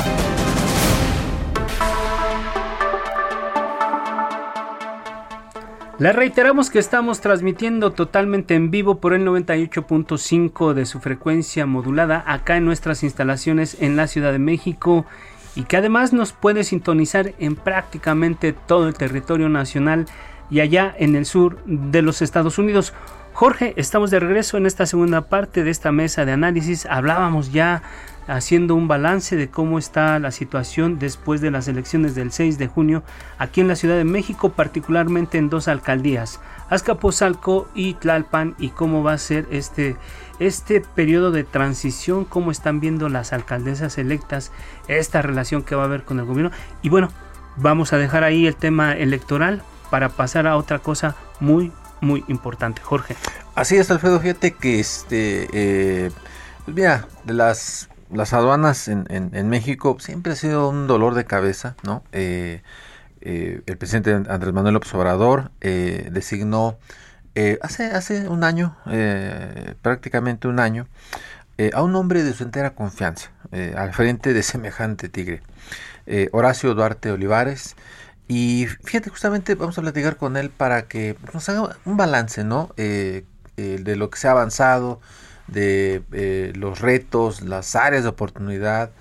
[5.99, 12.23] Les reiteramos que estamos transmitiendo totalmente en vivo por el 98.5 de su frecuencia modulada
[12.27, 15.07] acá en nuestras instalaciones en la Ciudad de México
[15.55, 20.05] y que además nos puede sintonizar en prácticamente todo el territorio nacional
[20.51, 22.93] y allá en el sur de los Estados Unidos.
[23.33, 26.86] Jorge, estamos de regreso en esta segunda parte de esta mesa de análisis.
[26.86, 27.81] Hablábamos ya
[28.28, 32.68] haciendo un balance de cómo está la situación después de las elecciones del 6 de
[32.68, 33.04] junio
[33.38, 39.04] aquí en la Ciudad de México, particularmente en dos alcaldías, Azcapotzalco y Tlalpan, y cómo
[39.04, 39.96] va a ser este,
[40.40, 44.52] este periodo de transición, cómo están viendo las alcaldesas electas,
[44.88, 46.52] esta relación que va a haber con el gobierno.
[46.82, 47.10] Y bueno,
[47.56, 52.82] vamos a dejar ahí el tema electoral para pasar a otra cosa muy, muy importante.
[52.82, 53.16] Jorge.
[53.56, 55.48] Así es, Alfredo, fíjate que este...
[55.54, 56.12] Eh,
[56.66, 61.26] pues mira, de las las aduanas en, en, México siempre ha sido un dolor de
[61.26, 62.04] cabeza, ¿no?
[62.12, 62.62] Eh,
[63.22, 66.78] eh, el presidente Andrés Manuel López Obrador eh, designó
[67.62, 68.76] hace, hace un año,
[69.84, 70.88] prácticamente un año,
[71.72, 73.32] a un hombre de su entera confianza,
[73.76, 75.43] al frente de semejante tigre,
[76.32, 77.76] Horacio Duarte Olivares.
[78.28, 82.72] Y fíjate, justamente vamos a platicar con él para que nos haga un balance, ¿no?
[82.76, 85.00] de lo que se ha avanzado,
[85.47, 88.91] de eh, los retos, las áreas de oportunidad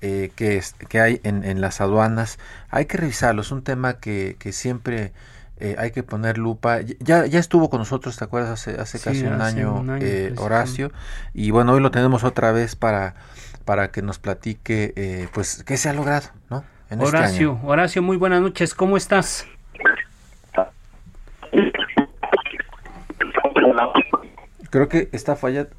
[0.00, 2.38] eh, que, que hay en, en, las aduanas.
[2.70, 5.12] Hay que revisarlo, es un tema que, que siempre
[5.58, 6.80] eh, hay que poner lupa.
[7.00, 8.50] Ya, ya estuvo con nosotros, ¿te acuerdas?
[8.50, 9.84] Hace, hace casi un año,
[10.36, 10.90] Horacio.
[11.34, 13.14] Y bueno, hoy lo tenemos otra vez para,
[13.64, 16.64] para que nos platique pues qué se ha logrado, ¿no?
[16.90, 19.46] Este Horacio, Horacio, muy buenas noches, ¿cómo estás?
[24.68, 25.70] Creo que está fallando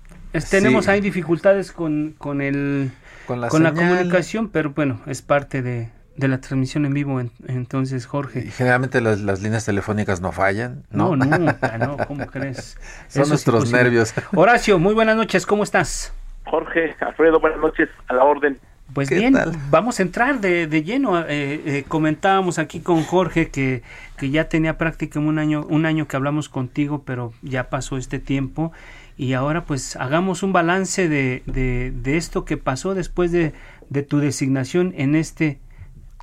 [0.42, 2.92] tenemos ahí dificultades con, con, el,
[3.28, 8.42] con, la, comunicación, pero bueno, es parte de, la transmisión en vivo, entonces Jorge.
[8.52, 11.16] generalmente las, líneas telefónicas no fallan, ¿no?
[11.16, 12.78] No, nunca, no, ¿cómo crees?
[13.08, 14.14] Son nuestros nervios.
[14.34, 16.14] Horacio, muy buenas noches, ¿cómo estás?
[16.46, 18.60] Jorge, Alfredo, buenas noches, a la orden.
[18.94, 19.34] Pues bien,
[19.72, 21.20] vamos a entrar de, de lleno.
[21.22, 23.82] Eh, eh, comentábamos aquí con Jorge que,
[24.18, 28.20] que ya tenía prácticamente un año, un año que hablamos contigo, pero ya pasó este
[28.20, 28.72] tiempo
[29.18, 33.54] y ahora pues hagamos un balance de, de, esto que pasó después de,
[33.90, 35.60] de, tu designación en este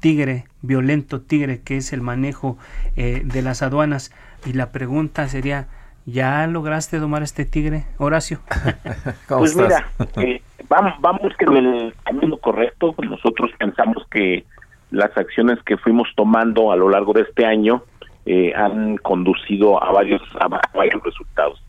[0.00, 2.58] tigre, violento tigre que es el manejo
[2.96, 4.12] eh, de las aduanas.
[4.44, 5.68] Y la pregunta sería,
[6.04, 8.40] ¿ya lograste domar este tigre, Horacio?
[9.28, 12.94] pues mira, eh, vamos, vamos en el camino correcto.
[13.02, 14.44] Nosotros pensamos que
[14.90, 17.84] las acciones que fuimos tomando a lo largo de este año
[18.26, 21.62] eh, han conducido a varios, a varios resultados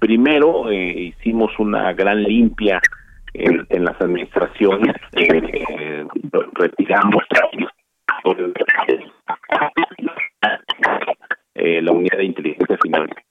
[0.00, 2.80] Primero eh, hicimos una gran limpia
[3.34, 6.04] en, las administraciones, eh,
[6.54, 7.22] retiramos
[11.54, 13.22] eh, la unidad de inteligencia financiera.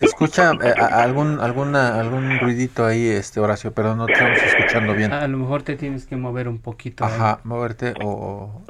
[0.00, 5.12] Escucha eh, algún alguna algún ruidito ahí, este Horacio, pero no te estamos escuchando bien.
[5.12, 7.04] A lo mejor te tienes que mover un poquito.
[7.04, 8.62] Ajá, moverte o,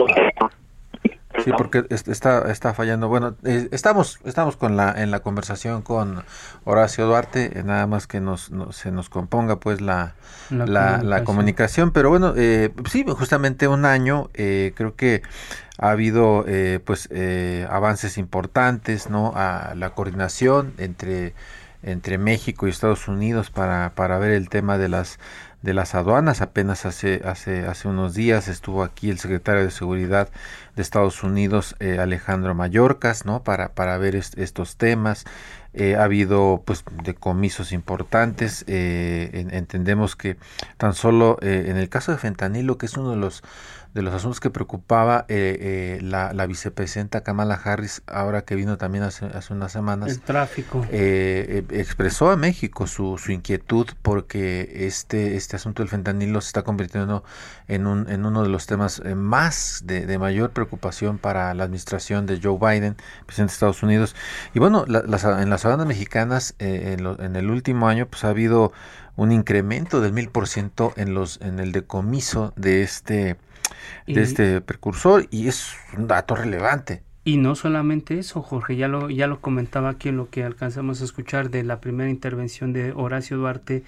[1.45, 3.09] Sí, porque está, está fallando.
[3.09, 6.25] Bueno, eh, estamos, estamos con la, en la conversación con
[6.65, 10.15] Horacio Duarte, eh, nada más que nos, se nos componga pues la,
[10.51, 11.91] la, comunicación.
[11.91, 15.23] Pero bueno, eh, sí, justamente un año, creo que
[15.79, 16.45] ha habido
[16.85, 17.09] pues
[17.69, 19.33] avances importantes, ¿no?
[19.35, 21.35] A la coordinación entre,
[21.83, 25.19] entre México y Estados Unidos para, para ver el tema de las
[25.63, 26.43] de las aduanas.
[26.43, 30.29] Apenas hace, hace, hace unos días estuvo aquí el secretario de Seguridad
[30.77, 33.43] de Estados Unidos, eh, Alejandro Mayorkas, ¿no?
[33.43, 35.25] Para, para ver estos temas.
[35.75, 38.65] Eh, ha habido pues decomisos importantes.
[38.67, 40.37] Eh, entendemos que
[40.77, 43.43] tan solo en el caso de fentanilo, que es uno de los
[43.95, 48.79] de los asuntos que preocupaba eh, eh, la, la, vicepresidenta Kamala Harris, ahora que vino
[48.79, 50.11] también hace, hace unas semanas.
[50.11, 50.87] El tráfico.
[50.91, 56.63] Eh, expresó a México su, su inquietud porque este, este asunto del fentanilo se está
[56.63, 57.23] convirtiendo
[57.69, 62.25] en, un, en uno de los temas más de, de mayor preocupación para la administración
[62.25, 64.17] de Joe Biden, presidente de Estados Unidos.
[64.55, 68.73] Y bueno, las, en las aduanas mexicanas en, en el último año pues ha habido
[69.17, 73.37] un incremento del mil por ciento en los en el decomiso de este
[74.07, 77.03] de este precursor y es un dato relevante.
[77.25, 81.01] Y no solamente eso, Jorge, ya lo, ya lo comentaba aquí en lo que alcanzamos
[81.01, 83.85] a escuchar de la primera intervención de Horacio Duarte,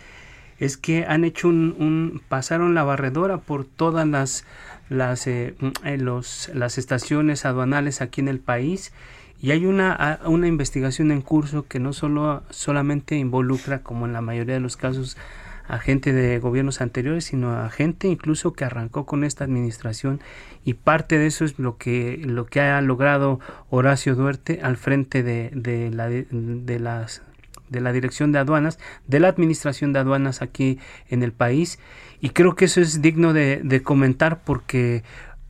[0.60, 4.44] es que han hecho un, pasaron la barredora por todas las
[4.88, 8.92] las eh, eh, los, las estaciones aduanales aquí en el país
[9.40, 14.20] y hay una, una investigación en curso que no solo solamente involucra como en la
[14.20, 15.16] mayoría de los casos
[15.66, 20.20] a gente de gobiernos anteriores, sino a gente incluso que arrancó con esta administración
[20.64, 25.22] y parte de eso es lo que, lo que ha logrado Horacio Duerte al frente
[25.22, 27.22] de, de, la, de, las
[27.68, 31.78] de la Dirección de Aduanas, de la Administración de Aduanas aquí en el país.
[32.20, 35.02] Y creo que eso es digno de, de comentar porque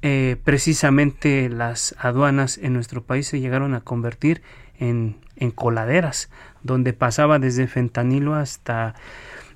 [0.06, 4.42] eh, precisamente las aduanas en nuestro país se llegaron a convertir
[4.78, 6.28] en, en coladeras,
[6.62, 8.94] donde pasaba desde fentanilo hasta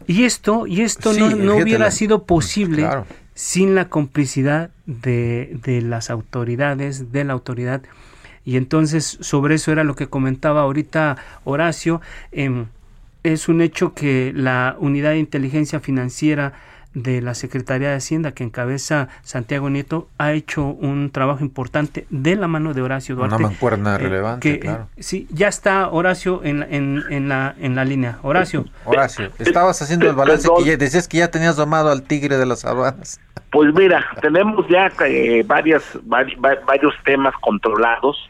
[0.07, 2.89] y esto, y esto no, no hubiera sido posible
[3.35, 7.83] sin la complicidad de, de, las autoridades, de la autoridad.
[8.45, 12.01] Y entonces sobre eso era lo que comentaba ahorita Horacio.
[12.33, 12.65] Eh,
[13.23, 16.55] es un hecho que la unidad de inteligencia financiera
[17.03, 22.37] de la Secretaría de Hacienda que encabeza Santiago Nieto ha hecho un trabajo importante de
[22.37, 23.37] la mano de Horacio Duarte.
[23.37, 24.89] Una mancuerna eh, relevante, claro.
[24.99, 28.19] sí, ya está Horacio en, en, en, la, en la línea.
[28.23, 28.65] Horacio.
[28.85, 32.47] Horacio, estabas haciendo el balance que ya, decías que ya tenías domado al tigre de
[32.47, 33.21] las aduanas.
[33.51, 38.29] Pues mira, tenemos ya eh, varias, varios temas controlados,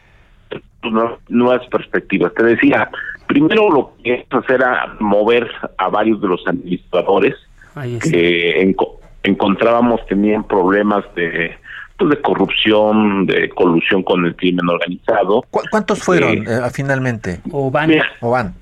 [1.27, 2.33] nuevas perspectivas.
[2.35, 2.89] Te decía,
[3.27, 7.35] primero lo que es hacer a mover a varios de los administradores
[8.01, 8.75] que
[9.23, 11.55] encontrábamos tenían problemas de
[11.99, 15.43] pues, de corrupción, de colusión con el crimen organizado.
[15.69, 17.41] ¿Cuántos fueron eh, eh, finalmente?
[17.51, 17.91] ¿O van?
[18.21, 18.55] ¿O van?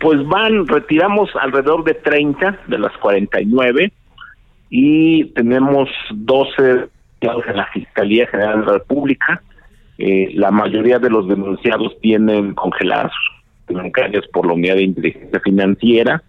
[0.00, 3.92] Pues van, retiramos alrededor de 30 de las 49
[4.70, 6.88] y tenemos 12
[7.20, 9.42] en la Fiscalía General de la República.
[9.96, 13.12] Eh, la mayoría de los denunciados tienen congeladas
[13.68, 16.22] bancarias por la Unidad de Inteligencia Financiera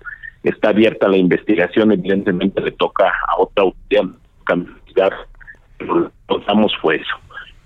[0.44, 5.14] está abierta la investigación, evidentemente le toca a otra autoridad
[5.80, 7.16] lo que fue eso.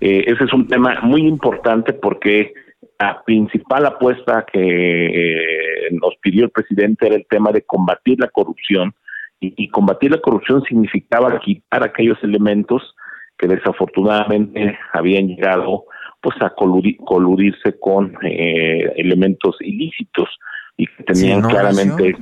[0.00, 2.52] Eh, ese es un tema muy importante porque
[2.98, 8.28] la principal apuesta que eh, nos pidió el presidente era el tema de combatir la
[8.28, 8.94] corrupción
[9.40, 12.94] y, combatir la corrupción significaba quitar aquellos elementos
[13.36, 15.84] que desafortunadamente habían llegado
[16.22, 20.30] pues a coludirse con eh, elementos ilícitos
[20.78, 22.16] y que tenían claramente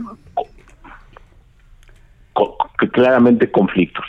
[2.93, 4.05] claramente conflictos.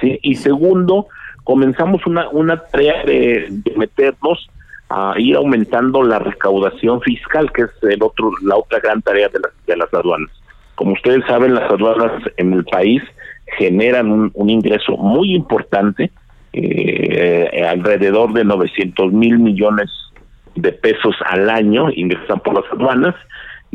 [0.00, 0.18] ¿Sí?
[0.22, 1.06] Y segundo,
[1.44, 4.48] comenzamos una, una tarea de, meternos
[4.90, 9.40] a ir aumentando la recaudación fiscal, que es el otro, la otra gran tarea de,
[9.66, 10.30] de las aduanas.
[10.74, 13.02] Como ustedes saben, las aduanas en el país
[13.58, 16.10] generan un, ingreso muy importante,
[16.52, 19.90] eh, alrededor de 900 mil millones
[20.54, 23.14] de pesos al año ingresan por las aduanas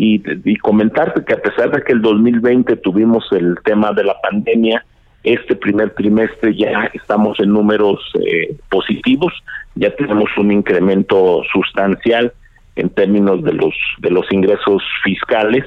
[0.01, 4.15] y, y comentarte que a pesar de que el 2020 tuvimos el tema de la
[4.21, 4.85] pandemia,
[5.25, 9.33] este primer trimestre ya estamos en números eh, positivos,
[9.75, 12.31] ya tenemos un incremento sustancial
[12.77, 15.65] en términos de los de los ingresos fiscales,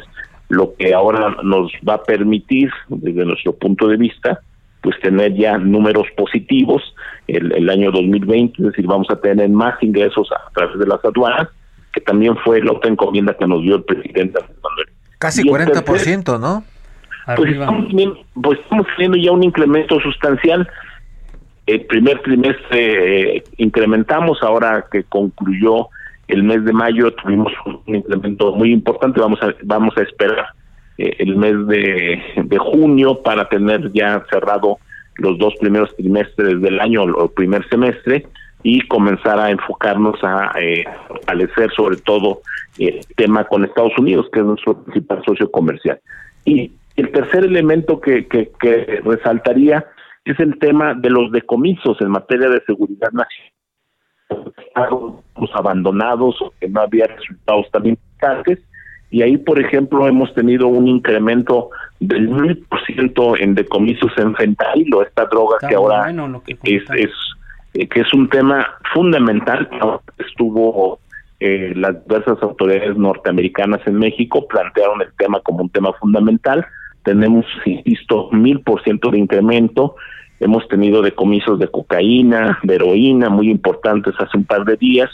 [0.48, 4.40] lo que ahora nos va a permitir, desde nuestro punto de vista,
[4.80, 6.82] pues tener ya números positivos
[7.28, 11.04] el, el año 2020, es decir, vamos a tener más ingresos a través de las
[11.04, 11.50] aduanas
[11.92, 14.40] que también fue la otra encomienda que nos dio el presidente.
[15.18, 16.64] Casi 40%, ¿no?
[17.36, 17.86] Pues estamos,
[18.42, 20.68] pues estamos teniendo ya un incremento sustancial.
[21.66, 25.88] El primer trimestre eh, incrementamos, ahora que concluyó
[26.28, 27.52] el mes de mayo tuvimos
[27.86, 30.46] un incremento muy importante, vamos a, vamos a esperar
[30.98, 34.78] eh, el mes de, de junio para tener ya cerrado
[35.16, 38.26] los dos primeros trimestres del año o el primer semestre
[38.62, 42.42] y comenzar a enfocarnos a eh, fortalecer sobre todo
[42.78, 46.00] el tema con Estados Unidos, que es nuestro principal socio comercial.
[46.44, 49.84] Y el tercer elemento que, que, resaltaría
[50.24, 53.52] es el tema de los decomisos en materia de seguridad nacional.
[55.36, 58.60] Los abandonados o que no había resultados también eficaces
[59.12, 61.68] y ahí, por ejemplo, hemos tenido un incremento
[62.00, 66.10] del mil por ciento en decomisos en fentanilo, esta droga que ahora
[66.64, 67.10] es, es
[67.74, 69.68] eh, que es un tema fundamental.
[70.18, 70.98] Estuvo
[71.40, 76.64] eh, las diversas autoridades norteamericanas en México, plantearon el tema como un tema fundamental.
[77.02, 79.96] Tenemos, insisto, mil por ciento de incremento.
[80.38, 85.10] Hemos tenido decomisos de cocaína, de heroína, muy importantes hace un par de días.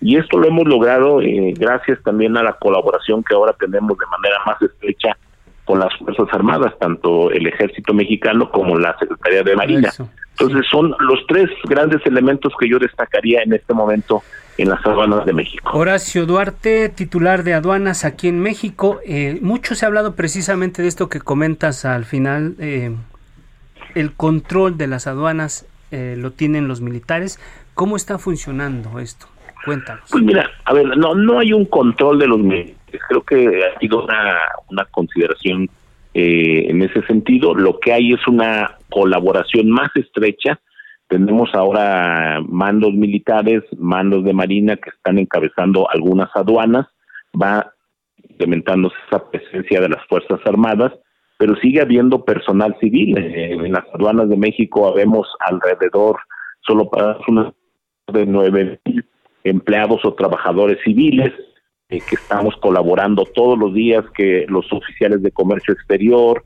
[0.00, 4.06] Y esto lo hemos logrado eh, gracias también a la colaboración que ahora tenemos de
[4.06, 5.16] manera más estrecha
[5.64, 9.90] con las Fuerzas Armadas, tanto el Ejército Mexicano como la Secretaría de Marina.
[10.40, 14.22] Entonces son los tres grandes elementos que yo destacaría en este momento
[14.56, 15.70] en las aduanas de México.
[15.76, 19.00] Horacio Duarte, titular de aduanas aquí en México.
[19.04, 22.54] Eh, mucho se ha hablado precisamente de esto que comentas al final.
[22.58, 22.96] Eh,
[23.94, 27.38] el control de las aduanas eh, lo tienen los militares.
[27.74, 29.26] ¿Cómo está funcionando esto?
[29.66, 30.04] Cuéntanos.
[30.10, 33.02] Pues mira, a ver, no, no hay un control de los militares.
[33.08, 34.38] Creo que ha sido una,
[34.70, 35.68] una consideración
[36.14, 37.54] en ese sentido.
[37.54, 40.60] Lo que hay es una colaboración más estrecha
[41.10, 46.86] tenemos ahora mandos militares, mandos de marina que están encabezando algunas aduanas,
[47.34, 47.72] va
[48.28, 50.92] implementándose esa presencia de las Fuerzas Armadas,
[51.36, 53.18] pero sigue habiendo personal civil.
[53.18, 56.20] Eh, en las aduanas de México habemos alrededor,
[56.60, 57.52] solo para una
[58.12, 59.04] de nueve mil
[59.42, 61.32] empleados o trabajadores civiles
[61.90, 66.44] eh, que estamos colaborando todos los días, que los oficiales de comercio exterior,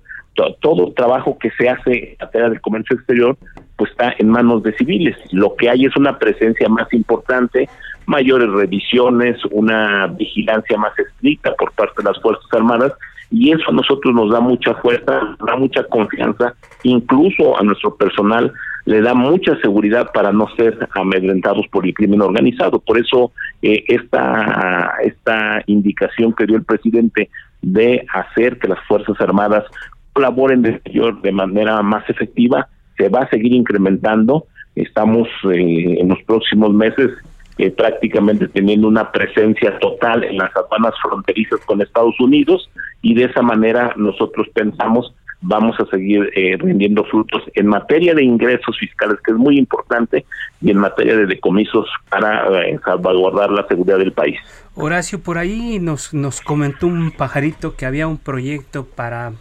[0.60, 3.36] todo trabajo que se hace en materia del comercio exterior
[3.76, 5.16] pues está en manos de civiles.
[5.32, 7.68] Lo que hay es una presencia más importante,
[8.06, 12.92] mayores revisiones, una vigilancia más estricta por parte de las Fuerzas Armadas
[13.30, 18.52] y eso a nosotros nos da mucha fuerza, da mucha confianza, incluso a nuestro personal
[18.84, 22.78] le da mucha seguridad para no ser amedrentados por el crimen organizado.
[22.78, 23.32] Por eso
[23.62, 27.30] eh, esta, esta indicación que dio el presidente
[27.62, 29.64] de hacer que las Fuerzas Armadas
[30.12, 34.46] colaboren de manera más efectiva, se va a seguir incrementando.
[34.76, 37.10] Estamos eh, en los próximos meses
[37.56, 42.68] eh, prácticamente teniendo una presencia total en las aduanas fronterizas con Estados Unidos
[43.00, 45.14] y de esa manera nosotros pensamos
[45.46, 50.24] vamos a seguir eh, rindiendo frutos en materia de ingresos fiscales, que es muy importante,
[50.60, 52.46] y en materia de decomisos para
[52.84, 54.38] salvaguardar la seguridad del país.
[54.74, 59.32] Horacio, por ahí nos, nos comentó un pajarito que había un proyecto para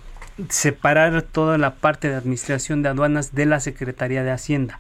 [0.49, 4.79] separar toda la parte de administración de aduanas de la Secretaría de Hacienda.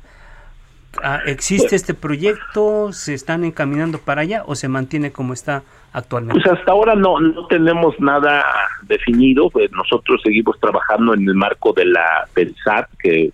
[1.01, 2.91] Ah, ¿Existe este proyecto?
[2.93, 5.63] ¿Se están encaminando para allá o se mantiene como está
[5.93, 6.41] actualmente?
[6.41, 8.43] Pues hasta ahora no, no tenemos nada
[8.83, 9.49] definido.
[9.49, 13.31] Pues nosotros seguimos trabajando en el marco de la del SAT, que,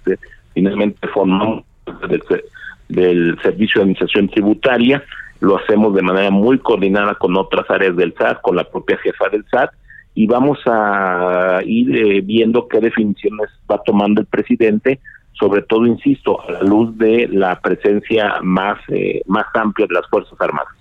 [0.53, 1.63] finalmente formamos
[2.87, 5.03] del, Servicio de Administración Tributaria.
[5.39, 9.29] Lo hacemos de manera muy coordinada con otras áreas del SAT, con la propia jefa
[9.29, 9.71] del SAT
[10.19, 14.99] y vamos a ir eh, viendo qué definiciones va tomando el presidente,
[15.31, 20.09] sobre todo, insisto, a la luz de la presencia más, eh, más amplia de las
[20.09, 20.73] Fuerzas Armadas.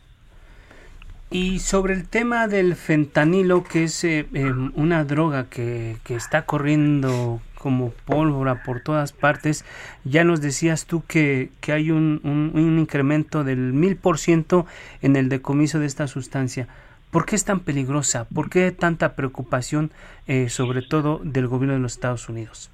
[1.30, 6.46] Y sobre el tema del fentanilo, que es eh, em, una droga que, que está
[6.46, 9.64] corriendo como pólvora por todas partes,
[10.04, 14.64] ya nos decías tú que, que hay un, un, un incremento del mil por ciento
[15.02, 16.68] en el decomiso de esta sustancia.
[17.10, 18.26] ¿Por qué es tan peligrosa?
[18.34, 19.90] ¿Por qué tanta preocupación,
[20.26, 22.70] eh, sobre todo del gobierno de los Estados Unidos?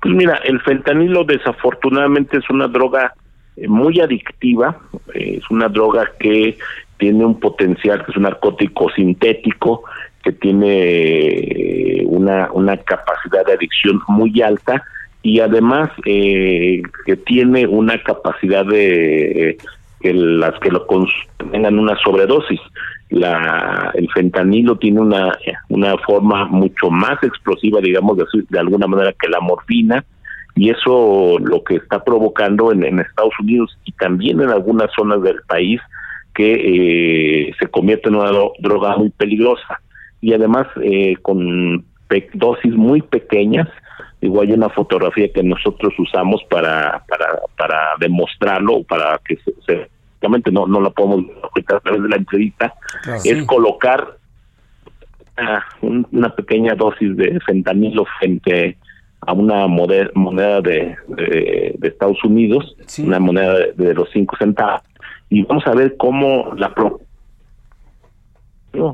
[0.00, 3.14] Pues mira, el fentanilo desafortunadamente es una droga
[3.56, 4.78] eh, muy adictiva,
[5.14, 6.56] eh, es una droga que
[6.98, 9.82] tiene un potencial, que es un narcótico sintético,
[10.22, 14.82] que tiene una, una capacidad de adicción muy alta
[15.22, 16.82] y además que
[17.24, 19.56] tiene una capacidad de
[20.00, 20.86] que las que lo
[21.50, 22.60] tengan una sobredosis.
[23.08, 25.32] La el fentanilo tiene una
[25.68, 30.04] una forma mucho más explosiva digamos de, de alguna manera que la morfina
[30.56, 35.40] y eso lo que está provocando en Estados Unidos y también en algunas zonas del
[35.46, 35.80] país
[36.36, 39.80] que eh, se convierte en una droga muy peligrosa.
[40.20, 41.84] Y además eh, con
[42.34, 43.68] dosis muy pequeñas
[44.20, 49.88] igual hay una fotografía que nosotros usamos para para para demostrarlo para que se
[50.50, 51.26] no, no la podemos
[51.68, 52.74] a través de la entrevista,
[53.24, 54.16] es colocar
[55.82, 58.78] una, pequeña dosis de fentanilo frente
[59.20, 64.82] a una moneda de, de, Estados Unidos, una moneda de, los cinco centavos,
[65.28, 66.72] y vamos a ver cómo la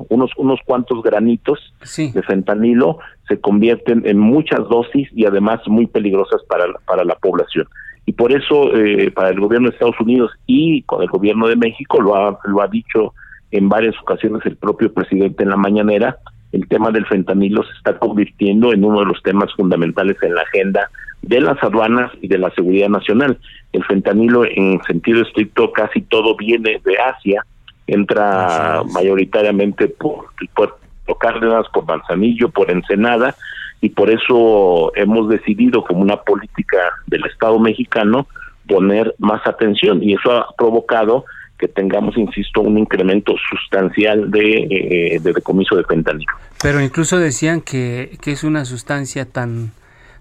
[0.08, 1.58] unos unos cuantos granitos
[1.96, 7.66] de fentanilo se convierten en muchas dosis y además muy peligrosas para, para la población.
[8.04, 11.56] Y por eso eh, para el gobierno de Estados Unidos y con el gobierno de
[11.56, 13.14] México lo ha, lo ha dicho
[13.50, 16.18] en varias ocasiones el propio presidente en la mañanera,
[16.52, 20.42] el tema del fentanilo se está convirtiendo en uno de los temas fundamentales en la
[20.42, 20.90] agenda
[21.22, 23.38] de las aduanas y de la seguridad nacional.
[23.72, 27.44] El fentanilo en sentido estricto casi todo viene de Asia,
[27.86, 30.76] entra mayoritariamente por el puerto
[31.18, 33.34] Cárdenas, por Manzanillo, por Ensenada,
[33.80, 38.26] y por eso hemos decidido como una política del Estado mexicano
[38.68, 41.24] poner más atención y eso ha provocado
[41.62, 46.32] que tengamos, insisto, un incremento sustancial de, eh, de decomiso de fentanilo.
[46.60, 49.70] Pero incluso decían que, que es una sustancia tan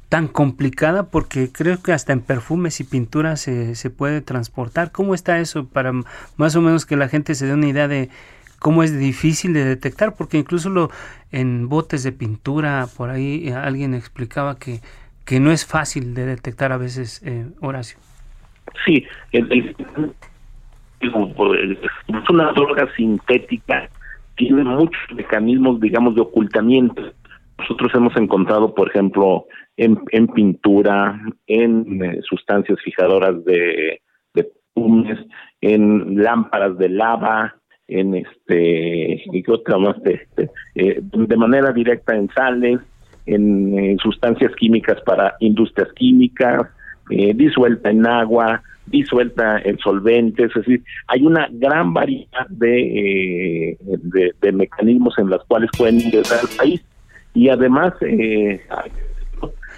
[0.08, 4.92] tan complicada porque creo que hasta en perfumes y pinturas se, se puede transportar.
[4.92, 5.94] ¿Cómo está eso para
[6.36, 8.10] más o menos que la gente se dé una idea de
[8.60, 10.14] cómo es difícil de detectar?
[10.16, 10.92] Porque incluso lo,
[11.32, 14.82] en botes de pintura, por ahí eh, alguien explicaba que,
[15.24, 17.98] que no es fácil de detectar a veces, eh, Horacio.
[18.86, 19.74] Sí, el,
[21.02, 23.90] es una droga sintética,
[24.36, 27.02] tiene muchos mecanismos, digamos, de ocultamiento.
[27.58, 29.46] Nosotros hemos encontrado, por ejemplo,
[29.78, 34.02] en, pintura, en eh, sustancias fijadoras de,
[34.34, 34.52] de
[35.62, 37.56] en lámparas de lava,
[37.88, 40.28] en este, y otra más, de,
[40.76, 42.80] eh, de, manera directa en sales,
[43.26, 46.68] en, sustancias químicas para industrias químicas,
[47.12, 53.78] eh, disuelta en agua, disuelta en solventes, es decir, hay una gran variedad de,
[54.42, 56.82] de, mecanismos en los cuales pueden ingresar al país
[57.34, 58.62] y además eh,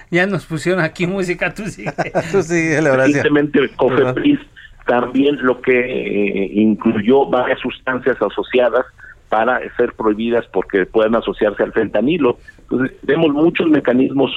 [0.10, 1.86] ya nos pusieron aquí música, tú sí.
[2.32, 4.40] tú sigue, Recientemente COFEPRIS
[4.86, 8.86] también lo que eh, incluyó varias sustancias asociadas
[9.30, 12.38] para ser prohibidas porque puedan asociarse al fentanilo.
[12.62, 14.32] Entonces, tenemos muchos mecanismos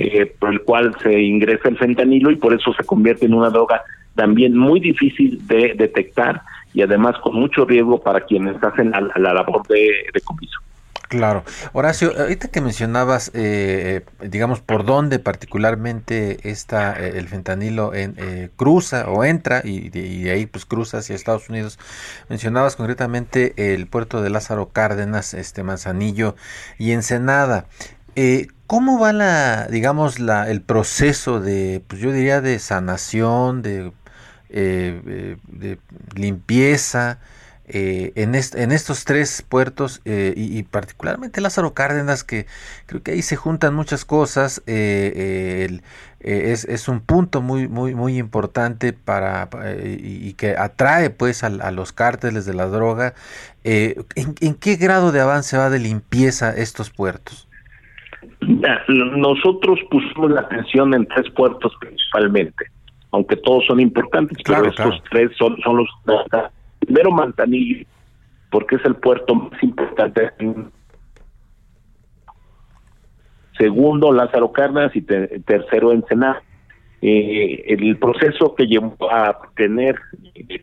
[0.00, 3.50] eh, por el cual se ingresa el fentanilo y por eso se convierte en una
[3.50, 3.82] droga
[4.14, 6.40] también muy difícil de detectar
[6.72, 10.58] y además con mucho riesgo para quienes hacen la, labor de, de comiso.
[11.10, 11.42] Claro.
[11.72, 18.50] Horacio, ahorita que mencionabas, eh, digamos, por dónde particularmente está eh, el fentanilo en, eh,
[18.54, 21.80] cruza o entra y de, ahí pues cruza hacia Estados Unidos,
[22.28, 26.36] mencionabas concretamente el puerto de Lázaro Cárdenas, este Manzanillo
[26.78, 27.66] y Ensenada.
[28.66, 33.92] ¿Cómo va la, digamos, la, el proceso de, pues yo diría, de sanación, de,
[34.48, 35.78] de
[36.14, 37.18] limpieza?
[37.72, 42.46] Eh, en, estos tres puertos eh, y, particularmente Lázaro Cárdenas, que
[42.86, 45.78] creo que ahí se juntan muchas cosas, eh,
[46.18, 49.48] es, es, un punto muy, muy, muy importante para,
[49.84, 53.14] y, que atrae pues a, los cárteles de la droga.
[53.62, 57.48] ¿en, ¿en, qué grado de avance va de limpieza estos puertos?
[58.88, 62.64] Nosotros pusimos la atención en tres puertos principalmente,
[63.12, 65.88] aunque todos son importantes, pero estos tres son, son los
[66.80, 67.86] primero Manzanillo,
[68.50, 70.30] porque es el puerto más importante.
[73.56, 76.42] Segundo, Lázaro Cárdenas y tercero, Ensenada.
[77.02, 79.98] Eh, el proceso que llevó a tener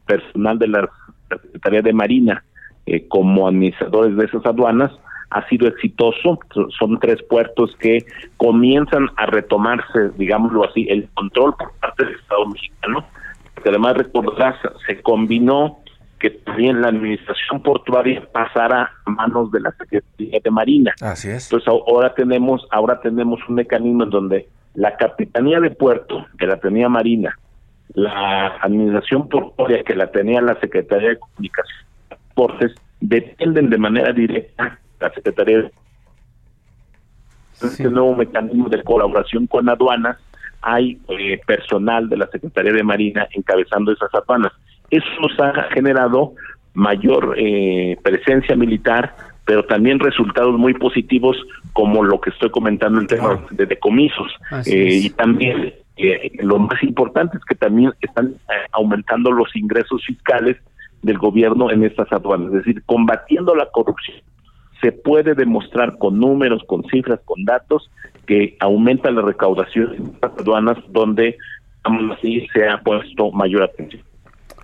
[0.05, 0.89] personal de la
[1.29, 2.43] Secretaría de Marina
[2.85, 4.91] eh, como administradores de esas aduanas
[5.29, 6.39] ha sido exitoso.
[6.77, 8.05] Son tres puertos que
[8.37, 13.05] comienzan a retomarse, digámoslo así, el control por parte del Estado mexicano.
[13.61, 14.55] Que además, recordarás,
[14.85, 15.79] se combinó
[16.19, 20.93] que también la administración portuaria pasara a manos de la Secretaría de Marina.
[21.01, 21.45] Así es.
[21.45, 26.57] Entonces ahora tenemos, ahora tenemos un mecanismo en donde la Capitanía de Puerto, que la
[26.59, 27.37] tenía Marina,
[27.93, 34.11] la administración portuaria, que la tenía la Secretaría de Comunicación y Transportes, dependen de manera
[34.11, 35.71] directa la Secretaría de
[37.61, 40.17] este nuevo mecanismo de colaboración con aduanas,
[40.61, 44.51] hay eh, personal de la Secretaría de Marina encabezando esas aduanas.
[44.89, 46.33] Eso nos ha generado
[46.77, 51.35] mayor eh, presencia militar, pero también resultados muy positivos
[51.73, 54.31] como lo que estoy comentando en tema de decomisos.
[54.65, 58.35] Eh, y también eh, lo más importante es que también están
[58.71, 60.57] aumentando los ingresos fiscales
[61.01, 64.17] del gobierno en estas aduanas, es decir, combatiendo la corrupción.
[64.81, 67.89] Se puede demostrar con números, con cifras, con datos
[68.25, 71.37] que aumenta la recaudación en estas aduanas donde
[71.83, 74.03] así se ha puesto mayor atención.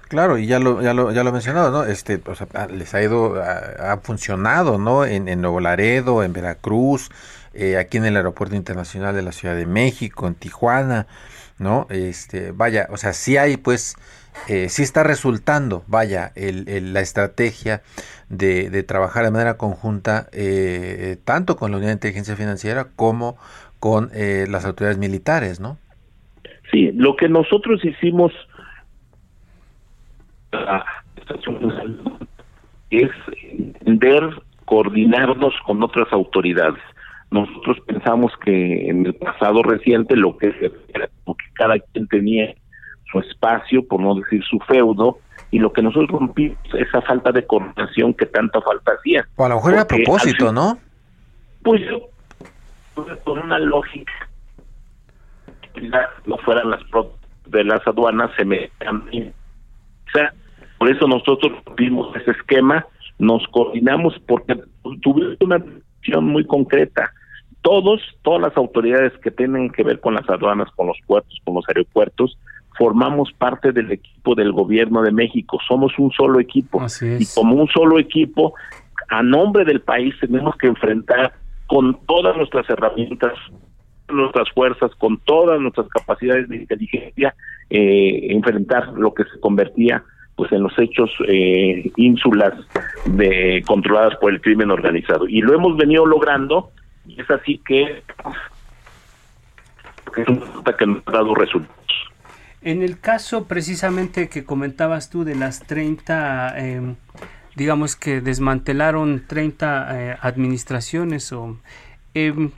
[0.10, 1.86] Claro, y ya lo, ya lo, ya lo he mencionado, ¿no?
[1.86, 5.06] Este, o sea, les ha ido, ha, funcionado, ¿no?
[5.06, 7.10] En, en, Nuevo Laredo, en Veracruz,
[7.56, 11.08] eh, aquí en el Aeropuerto Internacional de la Ciudad de México, en Tijuana,
[11.58, 11.88] ¿no?
[11.90, 13.96] Este, vaya, o sea, sí hay, pues,
[14.48, 17.82] eh, sí está resultando, vaya, el, la estrategia
[18.30, 23.38] de, trabajar de manera conjunta, eh, tanto con la Unidad de Inteligencia Financiera como
[23.80, 25.78] con eh, las autoridades militares, ¿no?
[26.72, 28.32] Sí, lo que nosotros hicimos
[30.52, 30.86] la
[32.90, 33.10] es
[33.52, 34.24] entender,
[34.66, 36.82] coordinarnos con otras autoridades.
[37.32, 40.54] Nosotros pensamos que en el pasado reciente lo que
[40.94, 42.54] era como que cada quien tenía
[43.14, 45.20] su espacio, por no decir su feudo,
[45.52, 49.26] y lo que nosotros rompimos esa falta de coordinación que tanta falta hacía.
[49.36, 50.78] O a lo mejor era a propósito, ¿no?
[51.62, 51.82] Pues
[53.24, 54.12] con una lógica,
[56.26, 56.82] no fueran las
[57.46, 60.34] de las aduanas, se me o sea,
[60.78, 62.86] por eso nosotros vimos ese esquema,
[63.20, 64.60] nos coordinamos porque
[65.02, 65.64] tuvimos una
[66.02, 67.12] visión muy concreta.
[67.62, 71.56] todos, todas las autoridades que tienen que ver con las aduanas, con los puertos, con
[71.56, 72.38] los aeropuertos,
[72.78, 76.82] formamos parte del equipo del gobierno de México, somos un solo equipo.
[77.20, 78.54] Y como un solo equipo,
[79.10, 81.34] a nombre del país tenemos que enfrentar
[81.68, 83.34] con todas nuestras herramientas,
[84.10, 87.36] nuestras fuerzas, con todas nuestras capacidades de inteligencia,
[87.70, 90.04] eh, enfrentar lo que se convertía
[90.36, 92.54] pues en los hechos eh, ínsulas
[93.06, 95.28] de controladas por el crimen organizado.
[95.28, 96.72] Y lo hemos venido logrando
[97.06, 98.02] y es así que
[100.18, 100.42] es un
[100.78, 101.84] que nos ha dado resultados
[102.64, 106.96] en el caso precisamente que comentabas tú de las 30, em,
[107.56, 111.58] digamos que desmantelaron 30 eh, administraciones o...
[112.14, 112.52] Em,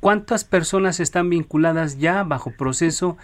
[0.00, 3.16] ¿Cuántas personas están vinculadas ya bajo proceso?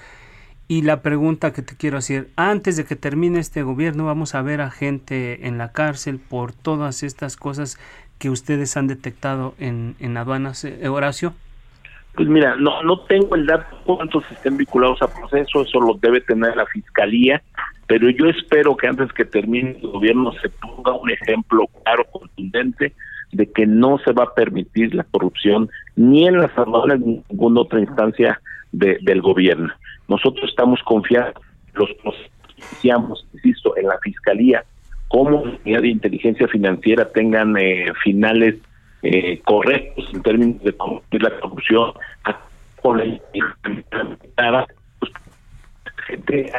[0.68, 4.42] Y la pregunta que te quiero hacer, antes de que termine este gobierno, vamos a
[4.42, 7.78] ver a gente en la cárcel por todas estas cosas
[8.18, 11.34] que ustedes han detectado en, en aduanas, eh, Horacio.
[12.18, 16.20] Pues mira, no, no tengo el dato cuántos estén vinculados a proceso, eso lo debe
[16.20, 17.40] tener la fiscalía,
[17.86, 22.92] pero yo espero que antes que termine el gobierno se ponga un ejemplo claro, contundente,
[23.30, 27.24] de que no se va a permitir la corrupción ni en las aduanas ni en
[27.30, 28.40] ninguna otra instancia
[28.72, 29.72] del gobierno.
[30.08, 31.34] Nosotros estamos confiados,
[31.74, 31.88] los
[32.56, 34.64] iniciamos, insisto, en la fiscalía,
[35.06, 38.56] como unidad de inteligencia financiera tengan eh, finales
[39.02, 41.92] eh, correctos en términos de combatir la corrupción
[42.88, 42.98] con
[44.36, 44.66] la
[46.06, 46.50] gente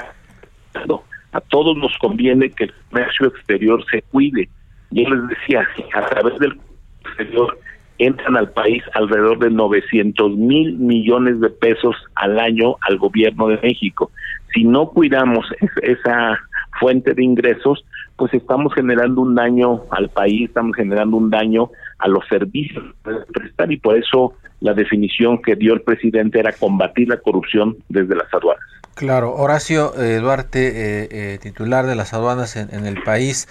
[1.32, 4.48] a todos nos conviene que el comercio exterior se cuide.
[4.92, 6.60] Yo les decía, a través del
[7.04, 7.58] exterior
[7.98, 13.58] entran al país alrededor de 900 mil millones de pesos al año al gobierno de
[13.64, 14.12] México.
[14.54, 15.48] Si no cuidamos
[15.82, 16.40] esa
[16.80, 17.84] fuente de ingresos,
[18.18, 23.34] pues estamos generando un daño al país, estamos generando un daño a los servicios que
[23.34, 28.16] prestar y por eso la definición que dio el presidente era combatir la corrupción desde
[28.16, 28.64] las aduanas.
[28.96, 33.48] Claro, Horacio eh, Duarte, eh, eh, titular de las aduanas en, el país,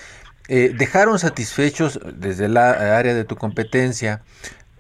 [0.49, 4.23] dejaron satisfechos desde la área de tu competencia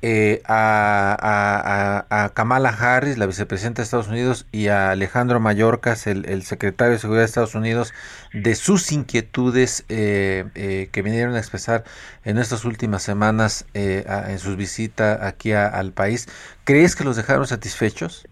[0.03, 6.43] eh, a, a, Kamala Harris, la vicepresidenta de Estados Unidos, y a Alejandro Mayorkas, el,
[6.43, 7.93] secretario de Seguridad de Estados Unidos,
[8.33, 11.85] de sus inquietudes eh, eh, que vinieron a expresar
[12.25, 16.29] en estas últimas semanas en sus visitas aquí al país.
[16.65, 18.27] ¿Crees que los dejaron satisfechos?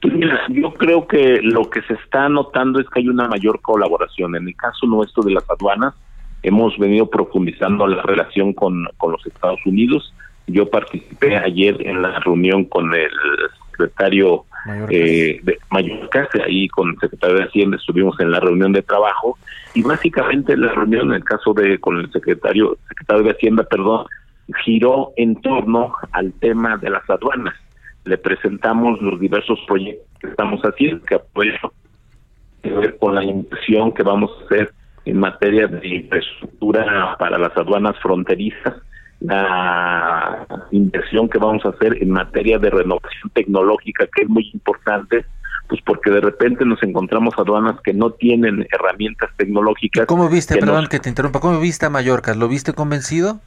[0.00, 0.14] Pues
[0.50, 4.36] yo creo que lo que se está notando es que hay una mayor colaboración.
[4.36, 5.94] En el caso nuestro de las aduanas,
[6.42, 10.12] hemos venido profundizando la relación con, con los Estados Unidos
[10.46, 13.10] yo participé ayer en la reunión con el
[13.70, 14.44] secretario
[14.90, 19.38] eh, de Mallorca, ahí con el secretario de Hacienda estuvimos en la reunión de trabajo
[19.74, 24.06] y básicamente la reunión, en el caso de con el secretario, secretario de Hacienda, perdón,
[24.64, 27.54] giró en torno al tema de las aduanas.
[28.04, 31.52] Le presentamos los diversos proyectos que estamos haciendo, que apoyo
[32.98, 34.72] con la inversión que vamos a hacer
[35.04, 38.74] en materia de infraestructura para las aduanas fronterizas
[39.20, 45.24] la inversión que vamos a hacer en materia de renovación tecnológica, que es muy importante,
[45.68, 50.06] pues porque de repente nos encontramos aduanas que no tienen herramientas tecnológicas.
[50.06, 52.34] ¿Cómo viste, perdón que te interrumpa, cómo viste a Mallorca?
[52.34, 53.40] ¿Lo viste convencido?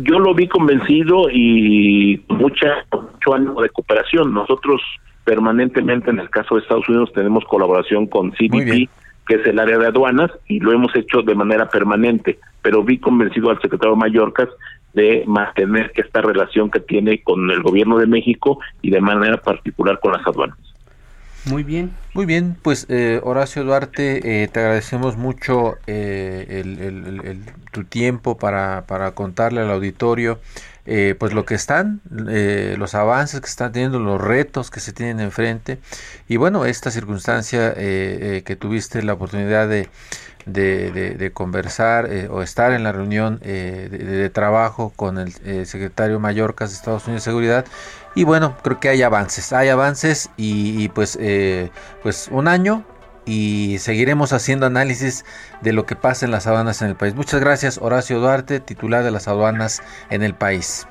[0.00, 4.32] Yo lo vi convencido y mucha, mucho ánimo de cooperación.
[4.32, 4.80] Nosotros
[5.24, 8.88] permanentemente en el caso de Estados Unidos tenemos colaboración con CBP,
[9.26, 12.38] que es el área de aduanas, y lo hemos hecho de manera permanente.
[12.62, 14.48] Pero vi convencido al secretario Mallorcas
[14.94, 19.98] de mantener esta relación que tiene con el gobierno de México y de manera particular
[20.00, 20.58] con las aduanas.
[21.44, 21.90] Muy bien.
[22.14, 27.40] Muy bien, pues eh, Horacio Duarte, eh, te agradecemos mucho eh, el,
[27.72, 30.38] tu tiempo para, para contarle al auditorio
[30.84, 35.78] pues lo que están, los avances que están teniendo, los retos que se tienen enfrente
[36.26, 39.88] y bueno, esta circunstancia que tuviste la oportunidad de,
[40.46, 45.64] de, de, conversar eh, o estar en la reunión eh, de, trabajo con el eh,
[45.64, 47.64] secretario Mallorcas de Estados Unidos de Seguridad.
[48.14, 51.18] Y bueno creo que hay avances hay avances y, pues
[52.02, 52.84] pues un año
[53.24, 55.24] y seguiremos haciendo análisis
[55.60, 57.14] de lo que pasa en las aduanas en el país.
[57.14, 60.86] Muchas gracias Horacio Duarte titular de las aduanas en el país.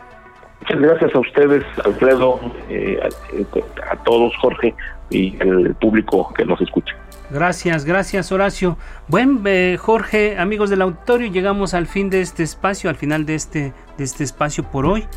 [0.62, 4.76] Muchas gracias a ustedes, Alfredo, a, a todos, Jorge,
[5.10, 6.96] y el público que nos escucha.
[7.32, 8.78] Gracias, gracias Horacio.
[9.08, 13.36] Buen eh, Jorge, amigos del auditorio, llegamos al fin de este espacio, al final de
[13.36, 15.08] este, de este espacio por hoy.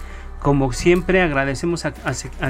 [0.41, 1.93] Como siempre, agradecemos a,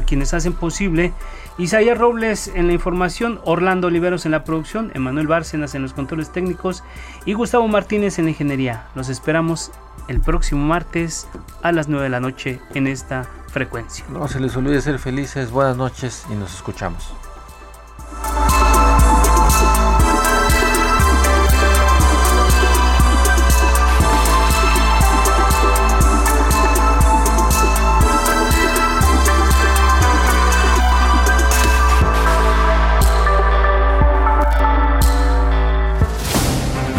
[0.05, 1.13] quienes hacen posible.
[1.59, 6.33] Isaías Robles en la información, Orlando Oliveros en la producción, Emanuel Bárcenas en los controles
[6.33, 6.83] técnicos
[7.25, 8.89] y Gustavo Martínez en la ingeniería.
[8.97, 9.71] Los esperamos
[10.09, 11.29] el próximo martes
[11.63, 14.05] a las 9 de la noche en esta frecuencia.
[14.11, 17.15] No se les olvide ser felices, buenas noches y nos escuchamos.